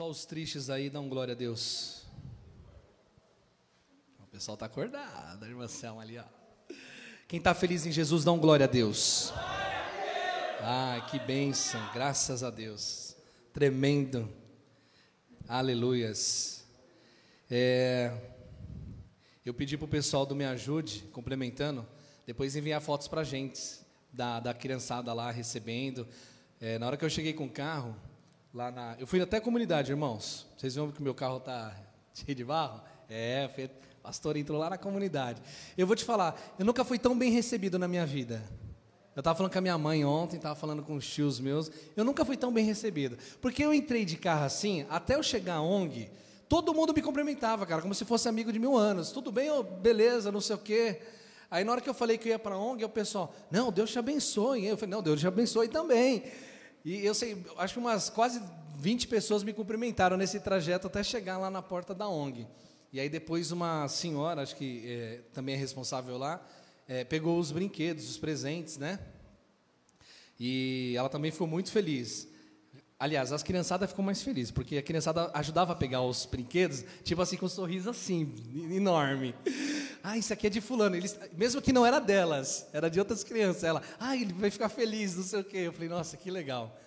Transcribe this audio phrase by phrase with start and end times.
[0.00, 2.06] Só os tristes aí dão glória a Deus.
[4.18, 6.24] O pessoal está acordado, a irmã Selma ali, ó.
[7.28, 9.30] Quem está feliz em Jesus, um glória a Deus.
[10.62, 13.14] Ah, que bênção, graças a Deus.
[13.52, 14.26] Tremendo.
[15.46, 16.64] Aleluias.
[17.50, 18.10] É,
[19.44, 21.86] eu pedi para o pessoal do Me Ajude, complementando,
[22.26, 23.60] depois enviar fotos para a gente,
[24.10, 26.08] da, da criançada lá recebendo.
[26.58, 27.94] É, na hora que eu cheguei com o carro,
[28.52, 28.96] lá na.
[28.98, 30.46] Eu fui até a comunidade, irmãos.
[30.56, 31.74] Vocês viram que meu carro está
[32.12, 32.80] cheio de barro?
[33.08, 33.50] É,
[33.98, 35.42] o pastor entrou lá na comunidade.
[35.76, 38.42] Eu vou te falar, eu nunca fui tão bem recebido na minha vida.
[39.14, 41.70] Eu estava falando com a minha mãe ontem, estava falando com os tios meus.
[41.96, 43.18] Eu nunca fui tão bem recebido.
[43.40, 46.08] Porque eu entrei de carro assim, até eu chegar à ONG,
[46.48, 49.10] todo mundo me cumprimentava, cara, como se fosse amigo de mil anos.
[49.10, 51.00] Tudo bem, oh, beleza, não sei o quê.
[51.50, 53.72] Aí na hora que eu falei que eu ia para a ONG, o pessoal, não,
[53.72, 54.64] Deus te abençoe.
[54.64, 56.22] Eu falei, não, Deus te abençoe também.
[56.84, 58.42] E eu sei, acho que umas quase
[58.76, 62.46] 20 pessoas me cumprimentaram nesse trajeto até chegar lá na porta da ONG.
[62.92, 66.44] E aí depois uma senhora, acho que é, também é responsável lá,
[66.88, 68.98] é, pegou os brinquedos, os presentes, né?
[70.38, 72.26] E ela também ficou muito feliz.
[73.00, 77.22] Aliás, as criançadas ficou mais felizes, porque a criançada ajudava a pegar os brinquedos, tipo
[77.22, 78.30] assim, com um sorriso assim,
[78.70, 79.34] enorme.
[80.02, 80.94] Ah, isso aqui é de fulano.
[80.94, 83.64] Eles, mesmo que não era delas, era de outras crianças.
[83.64, 85.56] Ela, ah, ele vai ficar feliz, não sei o quê.
[85.60, 86.78] Eu falei, nossa, que legal.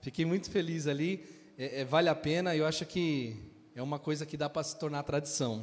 [0.00, 1.22] Fiquei muito feliz ali.
[1.58, 3.36] É, é, vale a pena, eu acho que
[3.76, 5.62] é uma coisa que dá para se tornar tradição.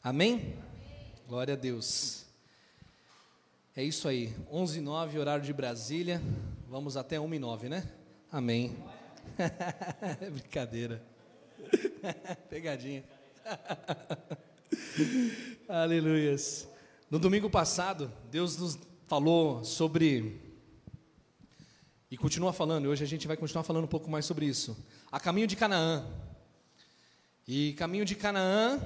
[0.00, 0.34] Amém?
[0.34, 0.56] Amém?
[1.26, 2.24] Glória a Deus.
[3.74, 4.32] É isso aí.
[4.48, 6.22] 11 h 09 horário de Brasília.
[6.68, 7.88] Vamos até 1 h 09 né?
[8.36, 8.76] Amém.
[10.30, 11.02] Brincadeira.
[12.50, 13.02] Pegadinha.
[15.66, 16.68] Aleluias.
[17.10, 20.38] No domingo passado, Deus nos falou sobre
[22.10, 24.76] e continua falando, hoje a gente vai continuar falando um pouco mais sobre isso.
[25.10, 26.06] A caminho de Canaã.
[27.48, 28.78] E caminho de Canaã,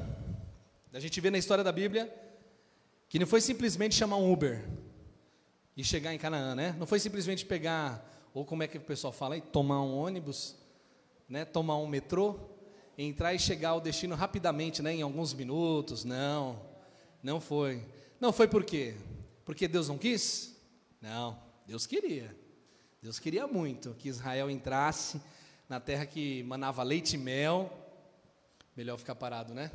[0.93, 2.09] a gente vê na história da Bíblia,
[3.09, 4.65] que não foi simplesmente chamar um Uber
[5.77, 6.77] e chegar em Canaã, né?
[6.79, 10.57] Não foi simplesmente pegar, ou como é que o pessoal fala aí, tomar um ônibus,
[11.29, 11.45] né?
[11.45, 12.39] Tomar um metrô,
[12.97, 14.95] entrar e chegar ao destino rapidamente, né?
[14.95, 16.05] Em alguns minutos.
[16.05, 16.61] Não,
[17.23, 17.85] não foi.
[18.21, 18.97] Não foi por quê?
[19.45, 20.57] Porque Deus não quis?
[21.01, 22.37] Não, Deus queria.
[23.03, 25.21] Deus queria muito que Israel entrasse
[25.69, 27.73] na terra que manava leite e mel.
[28.77, 29.71] Melhor ficar parado, né?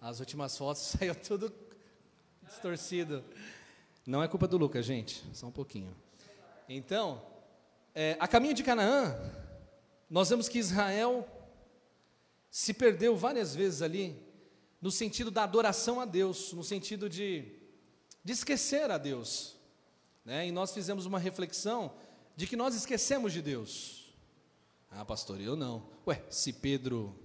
[0.00, 1.52] As últimas fotos saiu tudo
[2.42, 3.22] distorcido.
[4.06, 5.94] Não é culpa do Lucas, gente, só um pouquinho.
[6.68, 7.22] Então,
[8.00, 9.12] é, a caminho de Canaã,
[10.08, 11.26] nós vemos que Israel
[12.48, 14.16] se perdeu várias vezes ali,
[14.80, 17.52] no sentido da adoração a Deus, no sentido de,
[18.22, 19.56] de esquecer a Deus.
[20.24, 20.46] Né?
[20.46, 21.92] E nós fizemos uma reflexão
[22.36, 24.14] de que nós esquecemos de Deus.
[24.92, 25.88] Ah, pastor, eu não.
[26.06, 27.18] Ué, se Pedro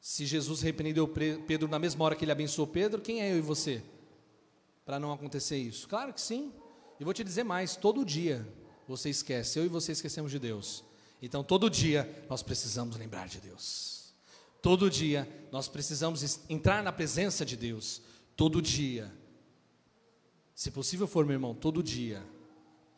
[0.00, 3.40] se Jesus repreendeu Pedro na mesma hora que ele abençoou Pedro, quem é eu e
[3.40, 3.80] você?
[4.84, 5.88] Para não acontecer isso?
[5.88, 6.52] Claro que sim.
[6.98, 8.44] E vou te dizer mais: todo dia
[8.86, 10.84] você esquece, eu e você esquecemos de Deus.
[11.22, 14.12] Então, todo dia nós precisamos lembrar de Deus.
[14.60, 18.00] Todo dia nós precisamos entrar na presença de Deus.
[18.36, 19.12] Todo dia.
[20.54, 22.24] Se possível for, meu irmão, todo dia,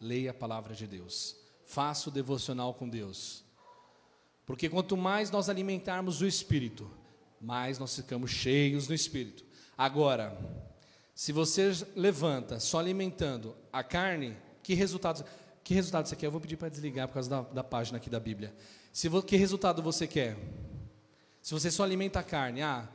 [0.00, 1.36] leia a palavra de Deus.
[1.64, 3.44] Faça o devocional com Deus.
[4.44, 6.88] Porque quanto mais nós alimentarmos o espírito,
[7.40, 9.44] mais nós ficamos cheios no espírito.
[9.76, 10.38] Agora,
[11.14, 15.24] se você levanta só alimentando a carne, que resultado,
[15.66, 16.26] que resultado você quer?
[16.26, 18.54] Eu vou pedir para desligar por causa da, da página aqui da Bíblia.
[18.92, 20.36] Se que resultado você quer?
[21.42, 22.88] Se você só alimenta a carne, ah,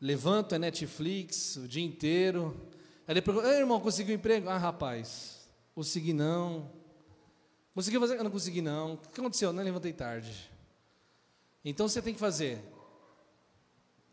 [0.00, 2.58] levanto, é Netflix o dia inteiro.
[3.06, 4.48] Aí depois, irmão, conseguiu um emprego?
[4.48, 6.70] Ah, rapaz, consegui não.
[7.74, 8.16] Conseguiu fazer?
[8.16, 8.94] Eu não consegui não.
[8.94, 9.52] O que aconteceu?
[9.52, 10.50] Não levantei tarde.
[11.62, 12.58] Então você tem que fazer.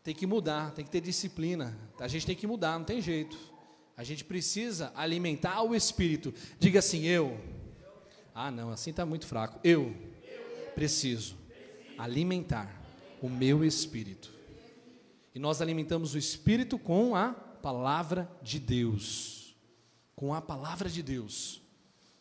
[0.04, 1.74] Tem que mudar, tem que ter disciplina.
[1.98, 3.38] A gente tem que mudar, não tem jeito.
[3.96, 6.34] A gente precisa alimentar o espírito.
[6.58, 7.55] Diga assim, eu.
[8.38, 9.58] Ah, não, assim está muito fraco.
[9.64, 9.96] Eu
[10.74, 11.38] preciso
[11.96, 12.70] alimentar
[13.22, 14.30] o meu espírito.
[15.34, 19.56] E nós alimentamos o espírito com a palavra de Deus.
[20.14, 21.62] Com a palavra de Deus.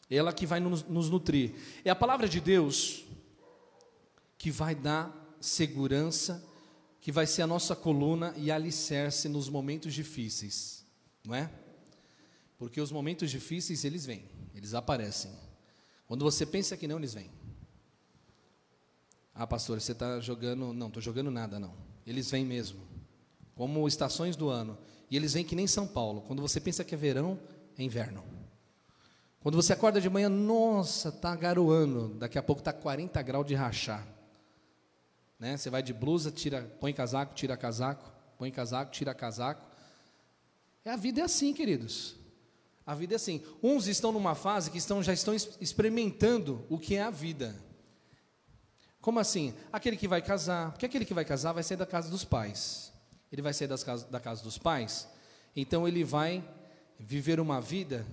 [0.10, 1.54] Ela que vai nos, nos nutrir.
[1.84, 3.04] É a palavra de Deus
[4.38, 6.42] que vai dar segurança,
[7.02, 10.86] que vai ser a nossa coluna e alicerce nos momentos difíceis,
[11.26, 11.52] não é?
[12.58, 14.24] Porque os momentos difíceis eles vêm,
[14.54, 15.45] eles aparecem.
[16.08, 17.30] Quando você pensa que não, eles vêm.
[19.34, 20.74] Ah, pastor, você está jogando.
[20.74, 21.74] Não, estou jogando nada, não.
[22.06, 22.80] Eles vêm mesmo.
[23.56, 24.78] Como estações do ano.
[25.10, 26.22] E eles vêm que nem São Paulo.
[26.22, 27.40] Quando você pensa que é verão,
[27.78, 28.24] é inverno.
[29.42, 32.16] Quando você acorda de manhã, nossa, está garoando.
[32.16, 34.08] Daqui a pouco está 40 graus de rachar.
[35.40, 35.58] Né?
[35.58, 39.62] Você vai de blusa, tira, põe casaco, tira casaco, põe casaco, tira casaco.
[40.84, 42.16] É, a vida é assim, queridos.
[42.86, 43.42] A vida é assim.
[43.64, 47.56] Uns estão numa fase que estão, já estão experimentando o que é a vida.
[49.02, 49.54] Como assim?
[49.72, 52.92] Aquele que vai casar, porque aquele que vai casar vai sair da casa dos pais.
[53.32, 55.08] Ele vai sair das casa, da casa dos pais,
[55.56, 56.44] então ele vai
[57.00, 58.06] viver uma vida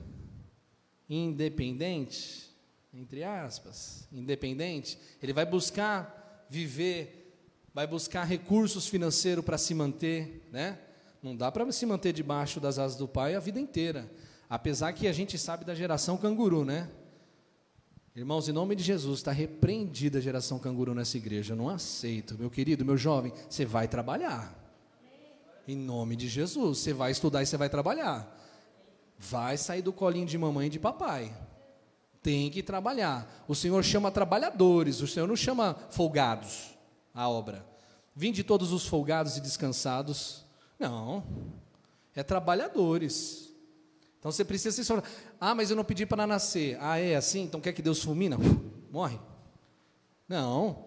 [1.08, 2.50] independente,
[2.92, 4.98] entre aspas, independente.
[5.22, 7.38] Ele vai buscar viver,
[7.72, 10.78] vai buscar recursos financeiros para se manter, né?
[11.22, 14.10] Não dá para se manter debaixo das asas do pai a vida inteira.
[14.52, 16.86] Apesar que a gente sabe da geração canguru, né?
[18.14, 21.54] Irmãos, em nome de Jesus, está repreendida a geração canguru nessa igreja.
[21.54, 22.36] Eu não aceito.
[22.38, 24.54] Meu querido, meu jovem, você vai trabalhar.
[25.66, 28.30] Em nome de Jesus, você vai estudar e você vai trabalhar.
[29.18, 31.34] Vai sair do colinho de mamãe e de papai.
[32.22, 33.46] Tem que trabalhar.
[33.48, 36.76] O Senhor chama trabalhadores, o Senhor não chama folgados
[37.14, 37.64] a obra.
[38.14, 40.44] Vinde todos os folgados e descansados.
[40.78, 41.24] Não.
[42.14, 43.51] É trabalhadores.
[44.22, 45.10] Então você precisa se esforçar.
[45.40, 46.78] Ah, mas eu não pedi para nascer.
[46.80, 47.42] Ah, é assim?
[47.42, 48.38] Então quer que Deus fulmina?
[48.88, 49.18] Morre.
[50.28, 50.84] Não.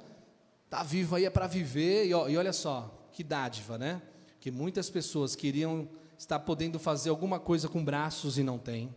[0.64, 2.08] Está vivo aí é para viver.
[2.08, 4.02] E, ó, e olha só, que dádiva, né?
[4.40, 5.86] Que muitas pessoas queriam
[6.18, 8.96] estar podendo fazer alguma coisa com braços e não tem.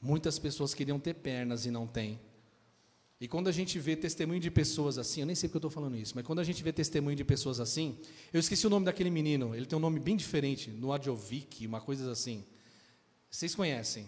[0.00, 2.18] Muitas pessoas queriam ter pernas e não tem.
[3.20, 5.70] E quando a gente vê testemunho de pessoas assim, eu nem sei porque eu estou
[5.70, 7.96] falando isso, mas quando a gente vê testemunho de pessoas assim,
[8.32, 11.80] eu esqueci o nome daquele menino, ele tem um nome bem diferente, no Adjovic, uma
[11.80, 12.44] coisa assim.
[13.32, 14.06] Vocês conhecem.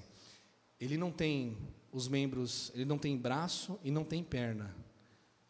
[0.79, 1.57] Ele não tem
[1.91, 4.77] os membros, ele não tem braço e não tem perna.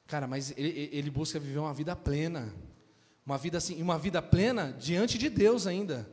[0.07, 2.55] Cara, mas ele, ele busca viver uma vida plena.
[3.27, 6.09] Uma vida assim, uma vida plena diante de Deus ainda.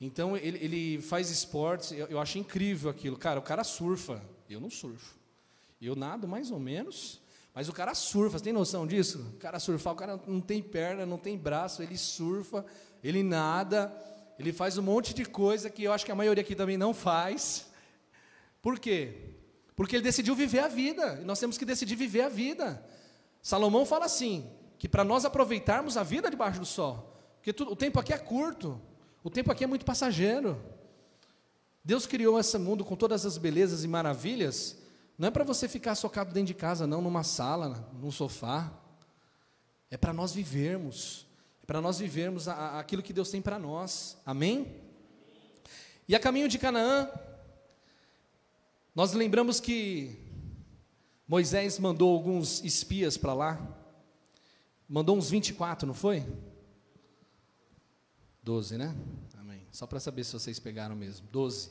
[0.00, 3.16] Então ele, ele faz esportes, eu, eu acho incrível aquilo.
[3.16, 4.20] Cara, o cara surfa.
[4.50, 5.14] Eu não surfo.
[5.80, 7.20] Eu nado mais ou menos,
[7.54, 9.20] mas o cara surfa, você tem noção disso?
[9.34, 12.66] O cara surfar, o cara não tem perna, não tem braço, ele surfa,
[13.04, 13.94] ele nada.
[14.38, 16.92] Ele faz um monte de coisa que eu acho que a maioria aqui também não
[16.92, 17.66] faz.
[18.60, 19.34] Por quê?
[19.76, 22.84] Porque ele decidiu viver a vida, e nós temos que decidir viver a vida.
[23.42, 27.76] Salomão fala assim: que para nós aproveitarmos a vida debaixo do sol, porque tudo, o
[27.76, 28.80] tempo aqui é curto,
[29.22, 30.62] o tempo aqui é muito passageiro.
[31.84, 34.78] Deus criou esse mundo com todas as belezas e maravilhas,
[35.18, 38.72] não é para você ficar socado dentro de casa, não, numa sala, num sofá.
[39.90, 41.26] É para nós vivermos.
[41.66, 44.18] Para nós vivermos a, a, aquilo que Deus tem para nós.
[44.26, 44.74] Amém?
[46.06, 47.08] E a caminho de Canaã,
[48.94, 50.18] nós lembramos que
[51.26, 53.80] Moisés mandou alguns espias para lá.
[54.86, 56.22] Mandou uns 24, não foi?
[58.42, 58.94] 12, né?
[59.38, 59.62] Amém.
[59.72, 61.26] Só para saber se vocês pegaram mesmo.
[61.32, 61.70] 12.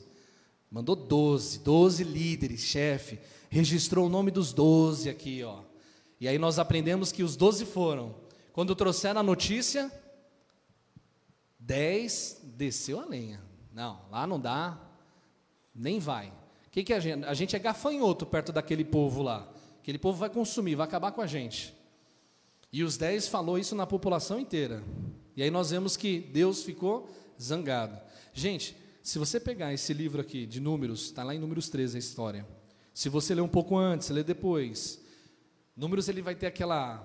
[0.68, 3.20] Mandou 12, 12 líderes, chefe.
[3.48, 5.62] Registrou o nome dos 12 aqui, ó.
[6.20, 8.23] E aí nós aprendemos que os 12 foram
[8.54, 9.90] quando trouxeram a notícia,
[11.58, 13.42] dez desceu a lenha.
[13.72, 14.78] Não, lá não dá,
[15.74, 16.28] nem vai.
[16.28, 17.24] O que, que a gente?
[17.24, 19.52] A gente é gafanhoto perto daquele povo lá.
[19.82, 21.74] Aquele povo vai consumir, vai acabar com a gente.
[22.72, 24.84] E os dez falou isso na população inteira.
[25.36, 27.10] E aí nós vemos que Deus ficou
[27.42, 28.00] zangado.
[28.32, 31.98] Gente, se você pegar esse livro aqui de números, está lá em números 13 a
[31.98, 32.46] história.
[32.92, 35.02] Se você ler um pouco antes, ler depois.
[35.76, 37.04] Números ele vai ter aquela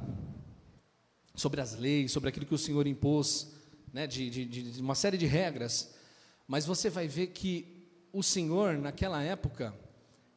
[1.39, 3.53] sobre as leis, sobre aquilo que o Senhor impôs,
[3.93, 5.95] né, de, de, de uma série de regras,
[6.47, 9.73] mas você vai ver que o Senhor, naquela época,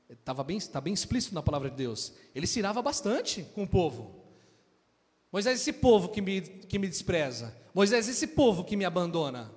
[0.08, 3.68] estava bem, está bem explícito na palavra de Deus, ele se irava bastante com o
[3.68, 4.22] povo.
[5.30, 7.56] Moisés, esse povo que me, que me despreza.
[7.74, 9.50] Moisés, esse povo que me abandona.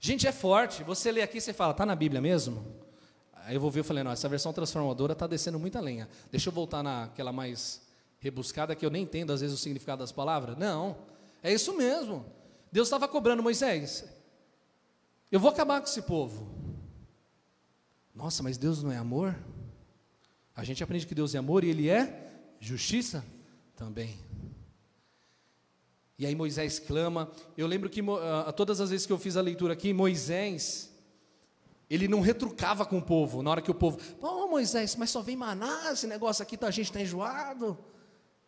[0.00, 0.82] Gente, é forte.
[0.82, 2.64] Você lê aqui e você fala, está na Bíblia mesmo?
[3.34, 6.08] Aí eu vou ver e falei, não, essa versão transformadora está descendo muita lenha.
[6.30, 7.83] Deixa eu voltar naquela mais
[8.24, 10.56] rebuscada que eu nem entendo às vezes o significado das palavras.
[10.56, 10.96] Não,
[11.42, 12.24] é isso mesmo.
[12.72, 14.02] Deus estava cobrando Moisés.
[15.30, 16.48] Eu vou acabar com esse povo.
[18.14, 19.36] Nossa, mas Deus não é amor?
[20.56, 23.22] A gente aprende que Deus é amor e Ele é justiça
[23.76, 24.18] também.
[26.18, 27.30] E aí Moisés clama.
[27.58, 30.90] Eu lembro que uh, todas as vezes que eu fiz a leitura aqui, Moisés,
[31.90, 33.42] ele não retrucava com o povo.
[33.42, 36.68] Na hora que o povo, pô, Moisés, mas só vem maná, esse negócio aqui, tá,
[36.68, 37.76] a gente está enjoado.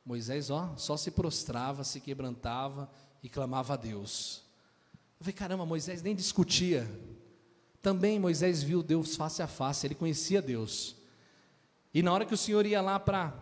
[0.07, 2.89] Moisés, ó, só se prostrava, se quebrantava
[3.25, 4.45] e clamava a Deus.
[5.19, 6.89] Eu falei, caramba, Moisés nem discutia.
[7.83, 10.95] Também Moisés viu Deus face a face, ele conhecia Deus.
[11.93, 13.35] E na hora que o Senhor ia lá para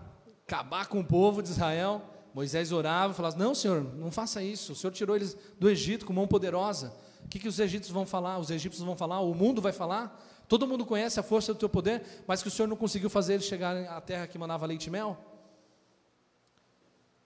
[0.47, 2.01] acabar com o povo de Israel,
[2.33, 4.73] Moisés orava e falava: Não, Senhor, não faça isso.
[4.73, 6.95] O Senhor tirou eles do Egito com mão poderosa.
[7.25, 8.39] O que, que os egípcios vão falar?
[8.39, 9.21] Os egípcios vão falar?
[9.21, 10.19] O mundo vai falar?
[10.49, 13.35] Todo mundo conhece a força do teu poder, mas que o Senhor não conseguiu fazer
[13.35, 15.34] eles chegarem à terra que mandava leite e mel?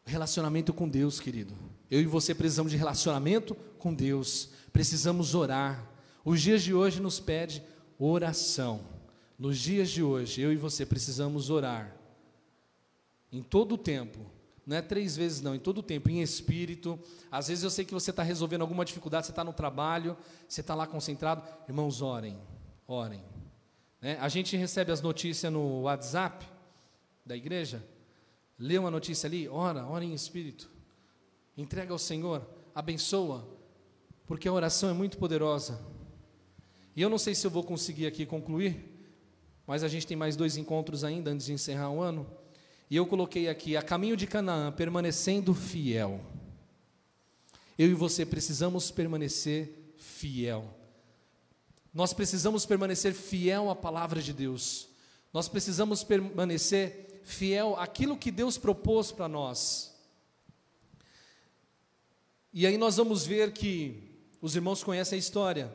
[0.09, 1.55] Relacionamento com Deus, querido.
[1.91, 4.49] Eu e você precisamos de relacionamento com Deus.
[4.73, 5.87] Precisamos orar.
[6.25, 7.63] Os dias de hoje nos pede
[7.99, 8.81] oração.
[9.39, 11.95] Nos dias de hoje, eu e você precisamos orar.
[13.31, 14.19] Em todo o tempo.
[14.67, 16.99] Não é três vezes, não, em todo o tempo, em espírito.
[17.31, 20.17] Às vezes eu sei que você está resolvendo alguma dificuldade, você está no trabalho,
[20.49, 21.43] você está lá concentrado.
[21.69, 22.39] Irmãos, orem,
[22.87, 23.23] orem.
[24.01, 24.17] Né?
[24.23, 26.47] A gente recebe as notícias no WhatsApp
[27.27, 27.85] da igreja,
[28.59, 30.71] lê uma notícia ali, ora, ora em espírito.
[31.57, 33.49] Entrega ao Senhor, abençoa,
[34.27, 35.81] porque a oração é muito poderosa.
[36.95, 38.85] E eu não sei se eu vou conseguir aqui concluir,
[39.67, 42.27] mas a gente tem mais dois encontros ainda antes de encerrar o ano.
[42.91, 46.21] E eu coloquei aqui, a caminho de Canaã, permanecendo fiel.
[47.79, 50.75] Eu e você precisamos permanecer fiel.
[51.93, 54.89] Nós precisamos permanecer fiel à palavra de Deus.
[55.33, 59.95] Nós precisamos permanecer fiel àquilo que Deus propôs para nós.
[62.53, 64.03] E aí nós vamos ver que
[64.41, 65.71] os irmãos conhecem a história.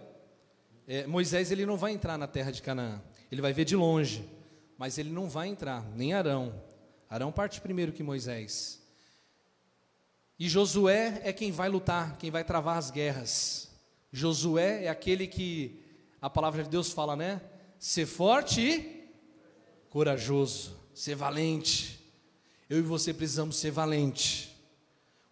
[0.88, 3.00] É, Moisés ele não vai entrar na terra de Canaã.
[3.32, 4.28] Ele vai ver de longe,
[4.78, 6.60] mas ele não vai entrar, nem Arão.
[7.08, 8.82] Arão parte primeiro que Moisés.
[10.40, 13.72] E Josué é quem vai lutar, quem vai travar as guerras.
[14.12, 15.80] Josué é aquele que
[16.20, 17.42] a palavra de Deus fala, né?
[17.78, 19.04] Ser forte e
[19.92, 22.00] corajoso, ser valente.
[22.70, 24.56] Eu e você precisamos ser valente.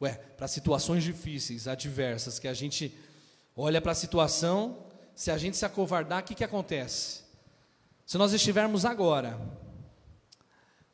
[0.02, 2.98] Ué, para situações difíceis, adversas, que a gente
[3.56, 7.22] olha para a situação, se a gente se acovardar, o que, que acontece?
[8.06, 9.40] Se nós estivermos agora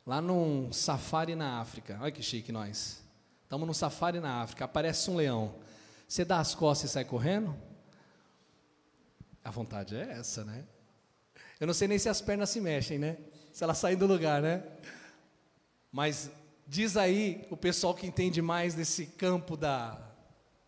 [0.08, 1.98] lá num safari na África.
[2.00, 3.02] Olha que chique nós.
[3.42, 5.54] Estamos num safari na África, aparece um leão.
[6.08, 7.54] Você dá as costas e sai correndo?
[9.44, 10.64] A vontade é essa, né?
[11.60, 13.18] Eu não sei nem se as pernas se mexem, né?
[13.58, 14.62] Se elas saem do lugar, né?
[15.90, 16.30] Mas
[16.64, 19.98] diz aí o pessoal que entende mais desse campo da,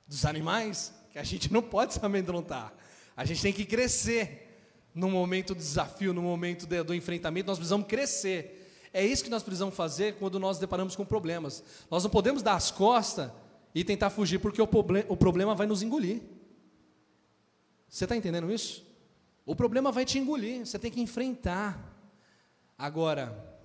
[0.09, 2.75] dos animais que a gente não pode se amedrontar.
[3.17, 4.59] A gente tem que crescer
[4.93, 8.69] no momento do desafio, no momento de, do enfrentamento, nós precisamos crescer.
[8.93, 11.63] É isso que nós precisamos fazer quando nós deparamos com problemas.
[11.89, 13.31] Nós não podemos dar as costas
[13.73, 16.23] e tentar fugir, porque o, problem, o problema vai nos engolir.
[17.89, 18.85] Você está entendendo isso?
[19.47, 21.90] O problema vai te engolir, você tem que enfrentar.
[22.81, 23.59] Agora,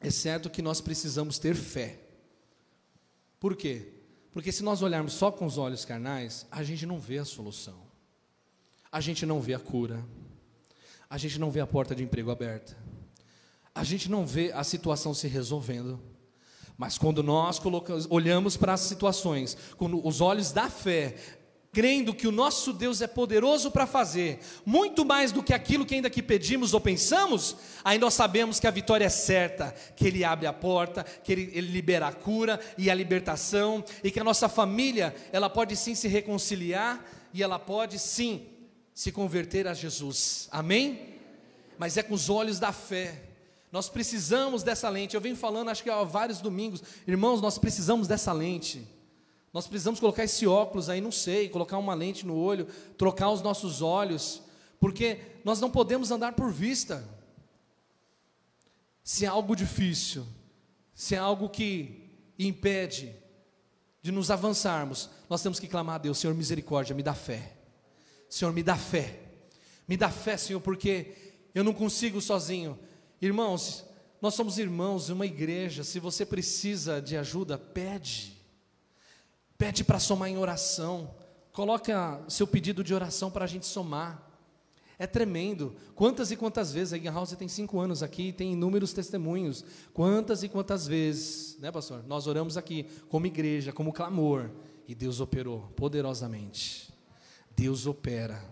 [0.00, 1.98] é certo que nós precisamos ter fé.
[3.40, 3.92] Por quê?
[4.30, 7.74] Porque se nós olharmos só com os olhos carnais, a gente não vê a solução,
[8.92, 10.00] a gente não vê a cura,
[11.10, 12.78] a gente não vê a porta de emprego aberta,
[13.74, 16.00] a gente não vê a situação se resolvendo.
[16.78, 17.60] Mas quando nós
[18.08, 21.16] olhamos para as situações, com os olhos da fé,
[21.76, 25.94] crendo que o nosso Deus é poderoso para fazer muito mais do que aquilo que
[25.94, 27.54] ainda que pedimos ou pensamos,
[27.84, 31.50] aí nós sabemos que a vitória é certa, que Ele abre a porta, que Ele,
[31.52, 35.94] Ele libera a cura e a libertação, e que a nossa família, ela pode sim
[35.94, 37.04] se reconciliar
[37.34, 38.46] e ela pode sim
[38.94, 41.18] se converter a Jesus, amém?
[41.76, 43.22] Mas é com os olhos da fé,
[43.70, 45.14] nós precisamos dessa lente.
[45.14, 48.95] Eu venho falando, acho que há vários domingos, irmãos, nós precisamos dessa lente.
[49.56, 52.66] Nós precisamos colocar esse óculos aí, não sei, colocar uma lente no olho,
[52.98, 54.42] trocar os nossos olhos,
[54.78, 57.02] porque nós não podemos andar por vista.
[59.02, 60.26] Se é algo difícil,
[60.94, 62.06] se é algo que
[62.38, 63.16] impede
[64.02, 67.56] de nos avançarmos, nós temos que clamar a Deus, Senhor, misericórdia, me dá fé.
[68.28, 69.20] Senhor, me dá fé.
[69.88, 71.14] Me dá fé, Senhor, porque
[71.54, 72.78] eu não consigo sozinho.
[73.22, 73.86] Irmãos,
[74.20, 75.82] nós somos irmãos, uma igreja.
[75.82, 78.35] Se você precisa de ajuda, pede.
[79.58, 81.14] Pede para somar em oração.
[81.52, 84.22] Coloca seu pedido de oração para a gente somar.
[84.98, 85.74] É tremendo.
[85.94, 89.64] Quantas e quantas vezes, a House tem cinco anos aqui, tem inúmeros testemunhos.
[89.92, 92.02] Quantas e quantas vezes, né, pastor?
[92.06, 94.50] Nós oramos aqui como igreja, como clamor,
[94.88, 96.92] e Deus operou poderosamente.
[97.54, 98.42] Deus opera.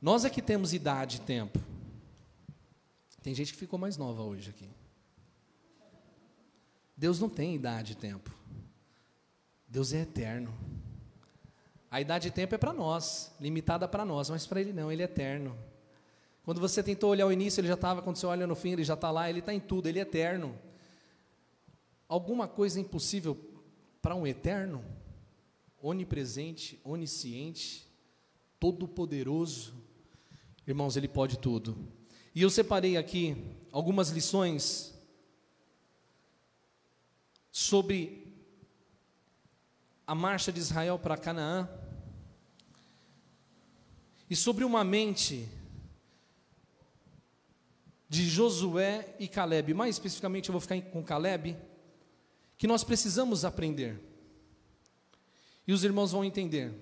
[0.00, 1.60] Nós é que temos idade e tempo.
[3.22, 4.68] Tem gente que ficou mais nova hoje aqui.
[6.96, 8.41] Deus não tem idade e tempo.
[9.72, 10.52] Deus é eterno.
[11.90, 15.00] A idade e tempo é para nós, limitada para nós, mas para Ele não, Ele
[15.00, 15.56] é eterno.
[16.44, 18.84] Quando você tentou olhar o início, Ele já estava, quando você olha no fim, Ele
[18.84, 20.58] já está lá, Ele está em tudo, Ele é eterno.
[22.06, 23.34] Alguma coisa impossível
[24.02, 24.84] para um eterno?
[25.80, 27.90] Onipresente, onisciente,
[28.60, 29.72] todo-poderoso.
[30.66, 31.78] Irmãos, Ele pode tudo.
[32.34, 34.94] E eu separei aqui algumas lições
[37.50, 38.21] sobre
[40.12, 41.66] a marcha de Israel para Canaã
[44.28, 45.48] e sobre uma mente
[48.10, 49.72] de Josué e Caleb.
[49.72, 51.56] Mais especificamente, eu vou ficar com Caleb,
[52.58, 53.98] que nós precisamos aprender.
[55.66, 56.74] E os irmãos vão entender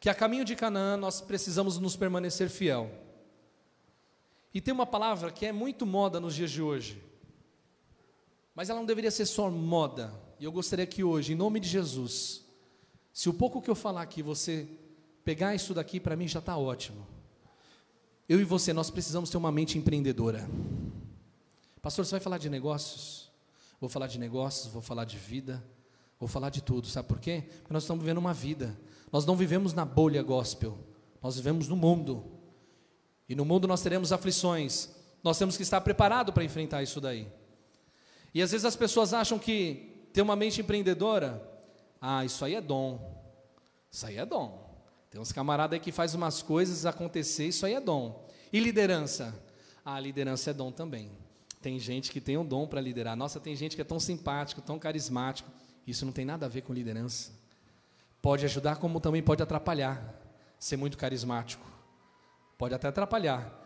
[0.00, 2.90] que a caminho de Canaã nós precisamos nos permanecer fiel.
[4.52, 7.00] E tem uma palavra que é muito moda nos dias de hoje,
[8.52, 10.28] mas ela não deveria ser só moda.
[10.40, 12.42] E eu gostaria que hoje, em nome de Jesus,
[13.12, 14.66] se o pouco que eu falar aqui você
[15.22, 17.06] pegar isso daqui, para mim já está ótimo.
[18.26, 20.48] Eu e você, nós precisamos ter uma mente empreendedora.
[21.82, 23.30] Pastor, você vai falar de negócios?
[23.78, 25.62] Vou falar de negócios, vou falar de vida,
[26.18, 26.86] vou falar de tudo.
[26.86, 27.44] Sabe por quê?
[27.58, 28.80] Porque nós estamos vivendo uma vida.
[29.12, 30.78] Nós não vivemos na bolha gospel,
[31.22, 32.24] nós vivemos no mundo.
[33.28, 34.88] E no mundo nós teremos aflições.
[35.22, 37.30] Nós temos que estar preparado para enfrentar isso daí.
[38.32, 41.42] E às vezes as pessoas acham que ter uma mente empreendedora,
[42.00, 43.18] ah, isso aí é dom.
[43.90, 44.68] Isso aí é dom.
[45.10, 48.26] Tem uns camaradas aí que faz umas coisas acontecer, isso aí é dom.
[48.52, 49.34] E liderança?
[49.84, 51.10] Ah, liderança é dom também.
[51.60, 53.16] Tem gente que tem um dom para liderar.
[53.16, 55.50] Nossa, tem gente que é tão simpático, tão carismático.
[55.86, 57.32] Isso não tem nada a ver com liderança.
[58.22, 60.14] Pode ajudar, como também pode atrapalhar.
[60.58, 61.66] Ser muito carismático.
[62.56, 63.58] Pode até atrapalhar.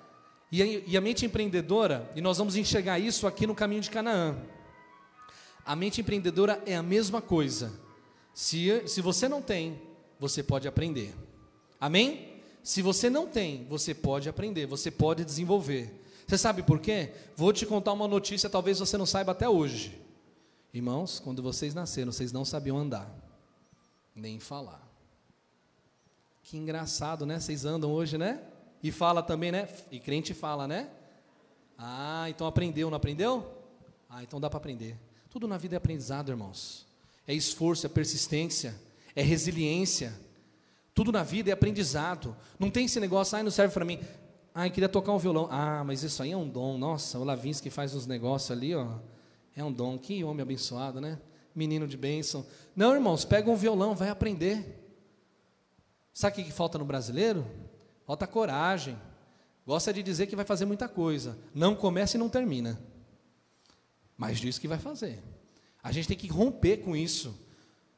[0.51, 3.91] E a, e a mente empreendedora, e nós vamos enxergar isso aqui no caminho de
[3.91, 4.37] Canaã.
[5.64, 7.73] A mente empreendedora é a mesma coisa.
[8.35, 9.80] Se, se você não tem,
[10.18, 11.14] você pode aprender.
[11.80, 12.35] Amém?
[12.62, 16.02] Se você não tem, você pode aprender, você pode desenvolver.
[16.26, 17.12] Você sabe por quê?
[17.37, 20.00] Vou te contar uma notícia, talvez você não saiba até hoje.
[20.73, 23.09] Irmãos, quando vocês nasceram, vocês não sabiam andar,
[24.14, 24.83] nem falar.
[26.42, 27.38] Que engraçado, né?
[27.38, 28.42] Vocês andam hoje, né?
[28.83, 29.68] E fala também, né?
[29.90, 30.90] E crente fala, né?
[31.78, 33.50] Ah, então aprendeu, não aprendeu?
[34.09, 34.99] Ah, então dá para aprender.
[35.35, 36.87] Tudo na vida é aprendizado, irmãos.
[37.26, 38.73] É esforço, é persistência,
[39.17, 40.14] é resiliência.
[40.95, 42.37] Tudo na vida é aprendizado.
[42.57, 43.99] Não tem esse negócio, ah, não serve para mim.
[44.55, 45.49] Ah, eu queria tocar um violão.
[45.50, 46.79] Ah, mas isso aí é um dom.
[46.79, 48.87] Nossa, o Lavinsky faz uns negócios ali, ó.
[49.57, 49.99] É um dom.
[49.99, 51.19] Que homem abençoado, né?
[51.53, 52.47] Menino de bênção.
[52.76, 54.87] Não, irmãos, pega um violão, vai aprender.
[56.12, 57.44] Sabe o que falta no brasileiro?
[58.07, 58.97] Falta coragem.
[59.66, 61.37] Gosta de dizer que vai fazer muita coisa.
[61.53, 62.79] Não começa e não termina.
[64.16, 65.22] Mas diz que vai fazer.
[65.83, 67.38] A gente tem que romper com isso.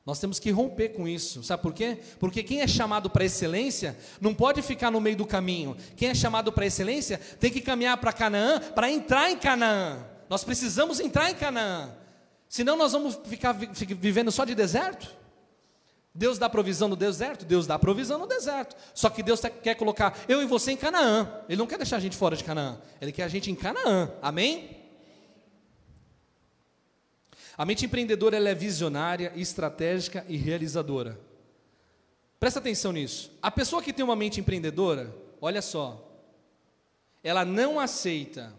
[0.07, 1.42] Nós temos que romper com isso.
[1.42, 1.98] Sabe por quê?
[2.20, 5.76] Porque quem é chamado para excelência não pode ficar no meio do caminho.
[5.96, 10.05] Quem é chamado para excelência tem que caminhar para Canaã para entrar em Canaã.
[10.29, 11.92] Nós precisamos entrar em Canaã.
[12.48, 15.12] Senão nós vamos ficar vivendo só de deserto.
[16.14, 17.44] Deus dá provisão no deserto?
[17.44, 18.76] Deus dá provisão no deserto.
[18.94, 21.42] Só que Deus quer colocar eu e você em Canaã.
[21.48, 22.79] Ele não quer deixar a gente fora de Canaã.
[23.00, 24.11] Ele quer a gente em Canaã.
[24.22, 24.86] Amém?
[27.57, 31.19] A mente empreendedora é visionária, estratégica e realizadora.
[32.38, 33.31] Presta atenção nisso.
[33.40, 36.07] A pessoa que tem uma mente empreendedora, olha só,
[37.25, 38.53] ela não aceita.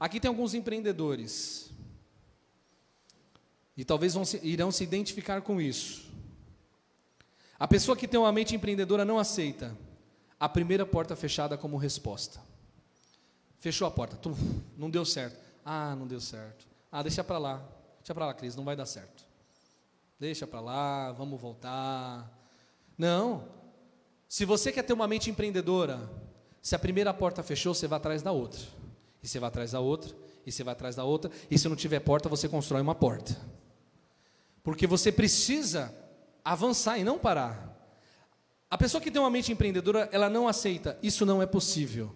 [0.00, 1.70] Aqui tem alguns empreendedores.
[3.76, 6.10] E talvez se, irão se identificar com isso.
[7.58, 9.76] A pessoa que tem uma mente empreendedora não aceita
[10.40, 12.40] a primeira porta fechada como resposta.
[13.60, 14.18] Fechou a porta,
[14.76, 15.38] não deu certo.
[15.64, 16.66] Ah, não deu certo.
[16.90, 17.81] Ah, deixa para lá.
[18.02, 19.24] Deixa para lá, Cris, não vai dar certo.
[20.18, 22.28] Deixa para lá, vamos voltar.
[22.98, 23.48] Não.
[24.28, 26.10] Se você quer ter uma mente empreendedora,
[26.60, 28.60] se a primeira porta fechou, você vai atrás da outra.
[29.22, 30.12] E você vai atrás da outra,
[30.44, 33.40] e você vai atrás da outra, e se não tiver porta, você constrói uma porta.
[34.64, 35.94] Porque você precisa
[36.44, 37.72] avançar e não parar.
[38.68, 42.12] A pessoa que tem uma mente empreendedora, ela não aceita, isso não é possível.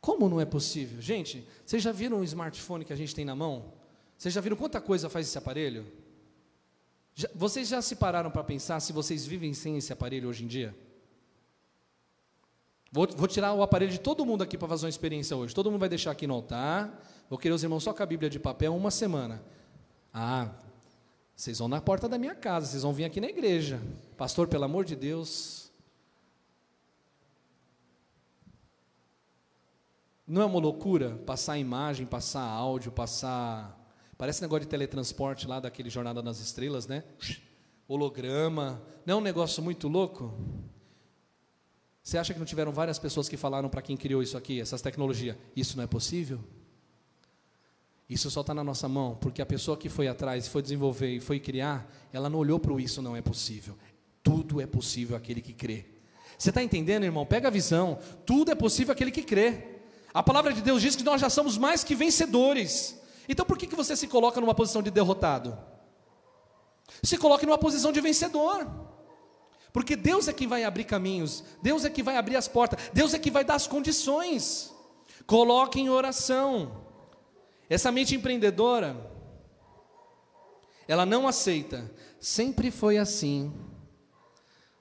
[0.00, 1.02] Como não é possível?
[1.02, 3.74] Gente, vocês já viram o smartphone que a gente tem na mão?
[4.16, 5.86] Vocês já viram quanta coisa faz esse aparelho?
[7.14, 10.46] Já, vocês já se pararam para pensar se vocês vivem sem esse aparelho hoje em
[10.46, 10.74] dia?
[12.90, 15.54] Vou, vou tirar o aparelho de todo mundo aqui para fazer uma experiência hoje.
[15.54, 17.02] Todo mundo vai deixar aqui no altar.
[17.28, 19.42] Vou querer os irmãos só com a Bíblia de papel uma semana.
[20.12, 20.50] Ah,
[21.34, 23.82] vocês vão na porta da minha casa, vocês vão vir aqui na igreja.
[24.16, 25.70] Pastor, pelo amor de Deus.
[30.26, 33.75] Não é uma loucura passar imagem, passar áudio, passar
[34.18, 37.04] Parece negócio de teletransporte lá daquele Jornada nas Estrelas, né?
[37.86, 38.82] Holograma.
[39.04, 40.34] Não é um negócio muito louco?
[42.02, 44.80] Você acha que não tiveram várias pessoas que falaram para quem criou isso aqui, essas
[44.80, 45.36] tecnologias?
[45.54, 46.40] Isso não é possível?
[48.08, 51.20] Isso só está na nossa mão, porque a pessoa que foi atrás, foi desenvolver e
[51.20, 53.76] foi criar, ela não olhou para o isso não é possível.
[54.22, 55.84] Tudo é possível aquele que crê.
[56.38, 57.26] Você está entendendo, irmão?
[57.26, 57.98] Pega a visão.
[58.24, 59.64] Tudo é possível aquele que crê.
[60.14, 62.96] A palavra de Deus diz que nós já somos mais que vencedores.
[63.28, 65.56] Então por que, que você se coloca numa posição de derrotado?
[67.02, 68.66] Se coloque numa posição de vencedor.
[69.72, 73.12] Porque Deus é quem vai abrir caminhos, Deus é quem vai abrir as portas, Deus
[73.12, 74.74] é quem vai dar as condições.
[75.26, 76.86] Coloque em oração.
[77.68, 78.96] Essa mente empreendedora,
[80.88, 81.90] Ela não aceita.
[82.20, 83.52] Sempre foi assim.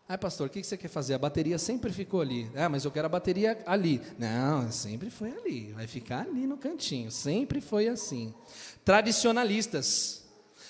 [0.08, 1.16] Ai, pastor, o que você quer fazer?
[1.16, 2.52] A bateria sempre ficou ali.
[2.56, 4.00] Ah, mas eu quero a bateria ali.
[4.20, 5.74] Não, sempre foi ali.
[5.74, 7.12] Vai ficar ali no cantinho.
[7.12, 8.34] Sempre foi assim.
[8.84, 10.24] Tradicionalistas.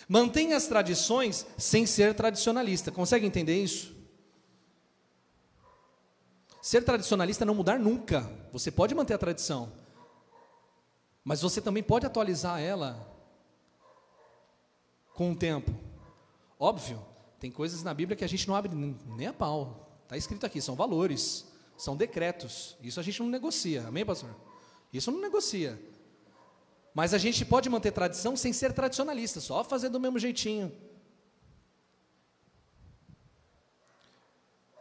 [0.08, 2.92] Mantém as tradições sem ser tradicionalista.
[2.92, 3.94] Consegue entender isso?
[6.62, 8.28] Ser tradicionalista é não mudar nunca.
[8.54, 9.72] Você pode manter a tradição,
[11.24, 13.08] mas você também pode atualizar ela
[15.14, 15.72] com o tempo.
[16.60, 17.06] Óbvio,
[17.40, 20.00] tem coisas na Bíblia que a gente não abre nem a pau.
[20.04, 21.46] Está escrito aqui, são valores,
[21.78, 22.78] são decretos.
[22.82, 23.88] Isso a gente não negocia.
[23.88, 24.36] Amém, pastor?
[24.94, 25.80] Isso não negocia.
[26.94, 30.72] Mas a gente pode manter tradição sem ser tradicionalista, só fazer do mesmo jeitinho.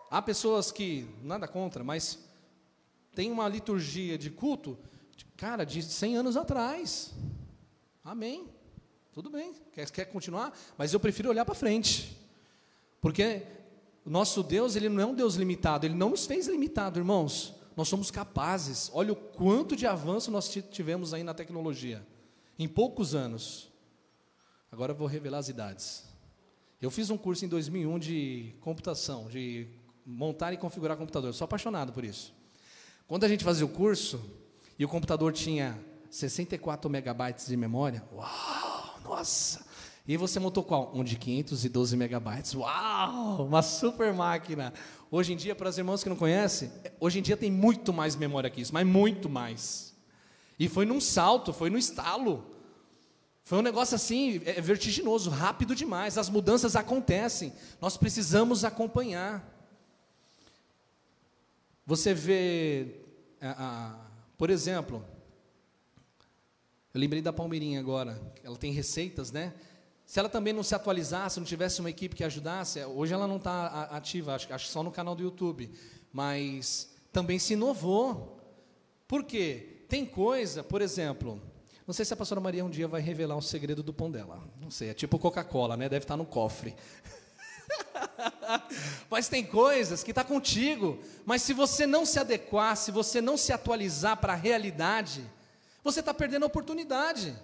[0.08, 2.20] Há pessoas que, nada contra, mas
[3.16, 4.78] tem uma liturgia de culto,
[5.36, 7.12] cara, de 100 anos atrás.
[8.04, 8.48] Amém.
[9.12, 10.56] Tudo bem, quer, quer continuar?
[10.78, 12.13] Mas eu prefiro olhar para frente.
[13.04, 13.42] Porque
[14.02, 17.54] o nosso Deus, ele não é um Deus limitado, ele não nos fez limitado, irmãos.
[17.76, 18.90] Nós somos capazes.
[18.94, 22.02] Olha o quanto de avanço nós tivemos aí na tecnologia.
[22.58, 23.70] Em poucos anos.
[24.72, 26.06] Agora eu vou revelar as idades.
[26.80, 29.68] Eu fiz um curso em 2001 de computação, de
[30.06, 31.28] montar e configurar computador.
[31.28, 32.32] Eu sou apaixonado por isso.
[33.06, 34.18] Quando a gente fazia o curso
[34.78, 38.98] e o computador tinha 64 megabytes de memória, uau!
[39.04, 39.73] Nossa!
[40.06, 40.92] E você montou qual?
[40.94, 42.54] Um de 512 megabytes.
[42.54, 43.46] Uau!
[43.46, 44.72] Uma super máquina.
[45.10, 48.14] Hoje em dia, para os irmãos que não conhecem, hoje em dia tem muito mais
[48.14, 49.94] memória que isso, mas muito mais.
[50.58, 52.44] E foi num salto, foi no estalo.
[53.44, 56.18] Foi um negócio assim, é, é vertiginoso, rápido demais.
[56.18, 57.52] As mudanças acontecem.
[57.80, 59.42] Nós precisamos acompanhar.
[61.86, 63.00] Você vê,
[64.36, 65.04] por exemplo,
[66.92, 69.52] eu lembrei da Palmeirinha agora, ela tem receitas, né?
[70.06, 73.36] Se ela também não se atualizasse, não tivesse uma equipe que ajudasse, hoje ela não
[73.36, 75.70] está ativa, acho, acho só no canal do YouTube,
[76.12, 78.38] mas também se inovou.
[79.08, 79.84] Por quê?
[79.88, 81.40] Tem coisa, por exemplo,
[81.86, 84.42] não sei se a pastora Maria um dia vai revelar um segredo do pão dela.
[84.60, 85.88] Não sei, é tipo Coca-Cola, né?
[85.88, 86.74] Deve estar no cofre.
[89.10, 90.98] mas tem coisas que está contigo.
[91.26, 95.24] Mas se você não se adequar, se você não se atualizar para a realidade,
[95.82, 97.36] você está perdendo a oportunidade.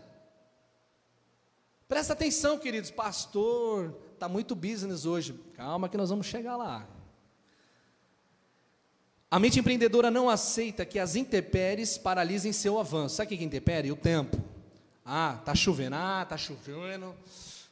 [1.91, 2.89] Presta atenção, queridos.
[2.89, 5.35] Pastor, está muito business hoje.
[5.57, 6.87] Calma que nós vamos chegar lá.
[9.29, 13.17] A mente empreendedora não aceita que as intempéries paralisem seu avanço.
[13.17, 13.91] Sabe o que é intempérie?
[13.91, 14.41] O tempo.
[15.05, 15.97] Ah, está chovendo.
[15.97, 17.13] Ah, está chovendo.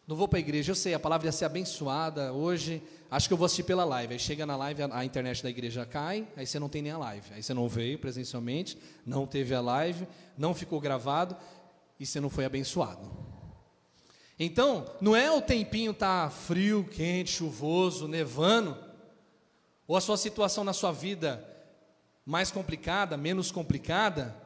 [0.05, 0.73] Não vou para a igreja.
[0.73, 2.83] Eu sei, a palavra ia ser abençoada hoje.
[3.09, 4.15] Acho que eu vou assistir pela live.
[4.15, 6.91] Aí chega na live, a, a, internet da igreja cai, aí você não tem nem
[6.91, 7.35] a live.
[7.35, 8.77] Aí você não veio presencialmente,
[9.07, 11.37] não teve a live, não ficou gravado
[12.01, 13.38] e você não foi abençoado.
[14.39, 18.77] Então, não é o tempinho tá frio, quente, chuvoso, nevando,
[19.87, 21.45] ou a sua situação na sua vida
[22.25, 24.37] mais complicada, menos complicada,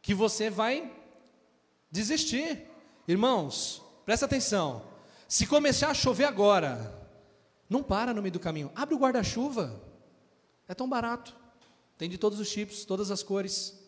[0.00, 0.90] que você vai
[1.90, 2.62] desistir.
[3.06, 4.82] Irmãos, presta atenção.
[5.28, 6.90] Se começar a chover agora,
[7.68, 8.72] não para no meio do caminho.
[8.74, 9.78] Abre o guarda-chuva.
[10.66, 11.36] É tão barato.
[11.98, 13.78] Tem de todos os tipos, todas as cores.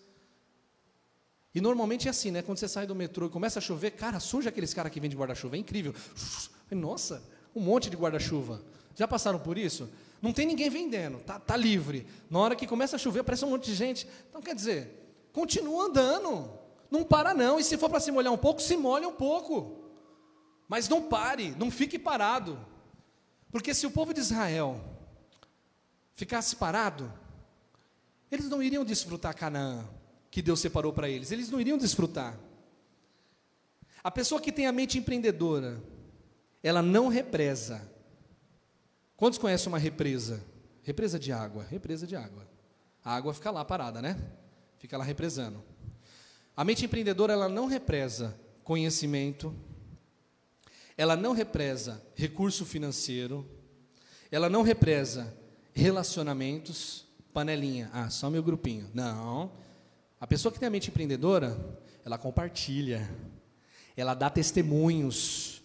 [1.54, 2.42] E normalmente é assim, né?
[2.42, 5.18] Quando você sai do metrô e começa a chover, cara, surge aqueles caras que vendem
[5.18, 5.56] guarda-chuva.
[5.56, 5.94] É incrível.
[6.70, 7.22] Nossa,
[7.54, 8.62] um monte de guarda-chuva.
[8.94, 9.90] Já passaram por isso?
[10.22, 12.06] Não tem ninguém vendendo, tá, tá livre.
[12.28, 14.06] Na hora que começa a chover, aparece um monte de gente.
[14.28, 16.50] Então, quer dizer, continua andando.
[16.90, 17.58] Não para não.
[17.58, 19.80] E se for para se molhar um pouco, se molha um pouco.
[20.68, 22.58] Mas não pare, não fique parado.
[23.50, 24.80] Porque se o povo de Israel
[26.14, 27.12] ficasse parado,
[28.30, 29.88] eles não iriam desfrutar Canaã,
[30.30, 32.38] que Deus separou para eles, eles não iriam desfrutar.
[34.02, 35.82] A pessoa que tem a mente empreendedora,
[36.62, 37.82] ela não represa.
[39.16, 40.42] Quantos conhecem uma represa?
[40.82, 42.48] Represa de água, represa de água.
[43.04, 44.16] A água fica lá parada, né?
[44.78, 45.62] Fica lá represando.
[46.56, 49.54] A mente empreendedora, ela não represa conhecimento,
[50.96, 53.46] ela não represa recurso financeiro,
[54.30, 55.34] ela não represa
[55.72, 58.90] relacionamentos, panelinha, ah, só meu grupinho.
[58.94, 59.52] Não.
[60.20, 61.58] A pessoa que tem a mente empreendedora,
[62.04, 63.10] ela compartilha,
[63.96, 65.62] ela dá testemunhos.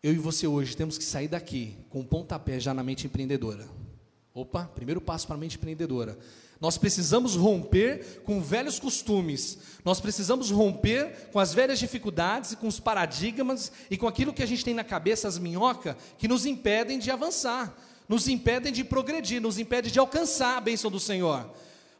[0.00, 3.68] Eu e você hoje temos que sair daqui com um pontapé já na mente empreendedora.
[4.32, 6.16] Opa, primeiro passo para a mente empreendedora.
[6.60, 12.68] Nós precisamos romper com velhos costumes, nós precisamos romper com as velhas dificuldades e com
[12.68, 16.46] os paradigmas e com aquilo que a gente tem na cabeça, as minhocas, que nos
[16.46, 17.76] impedem de avançar,
[18.08, 21.50] nos impedem de progredir, nos impedem de alcançar a bênção do Senhor.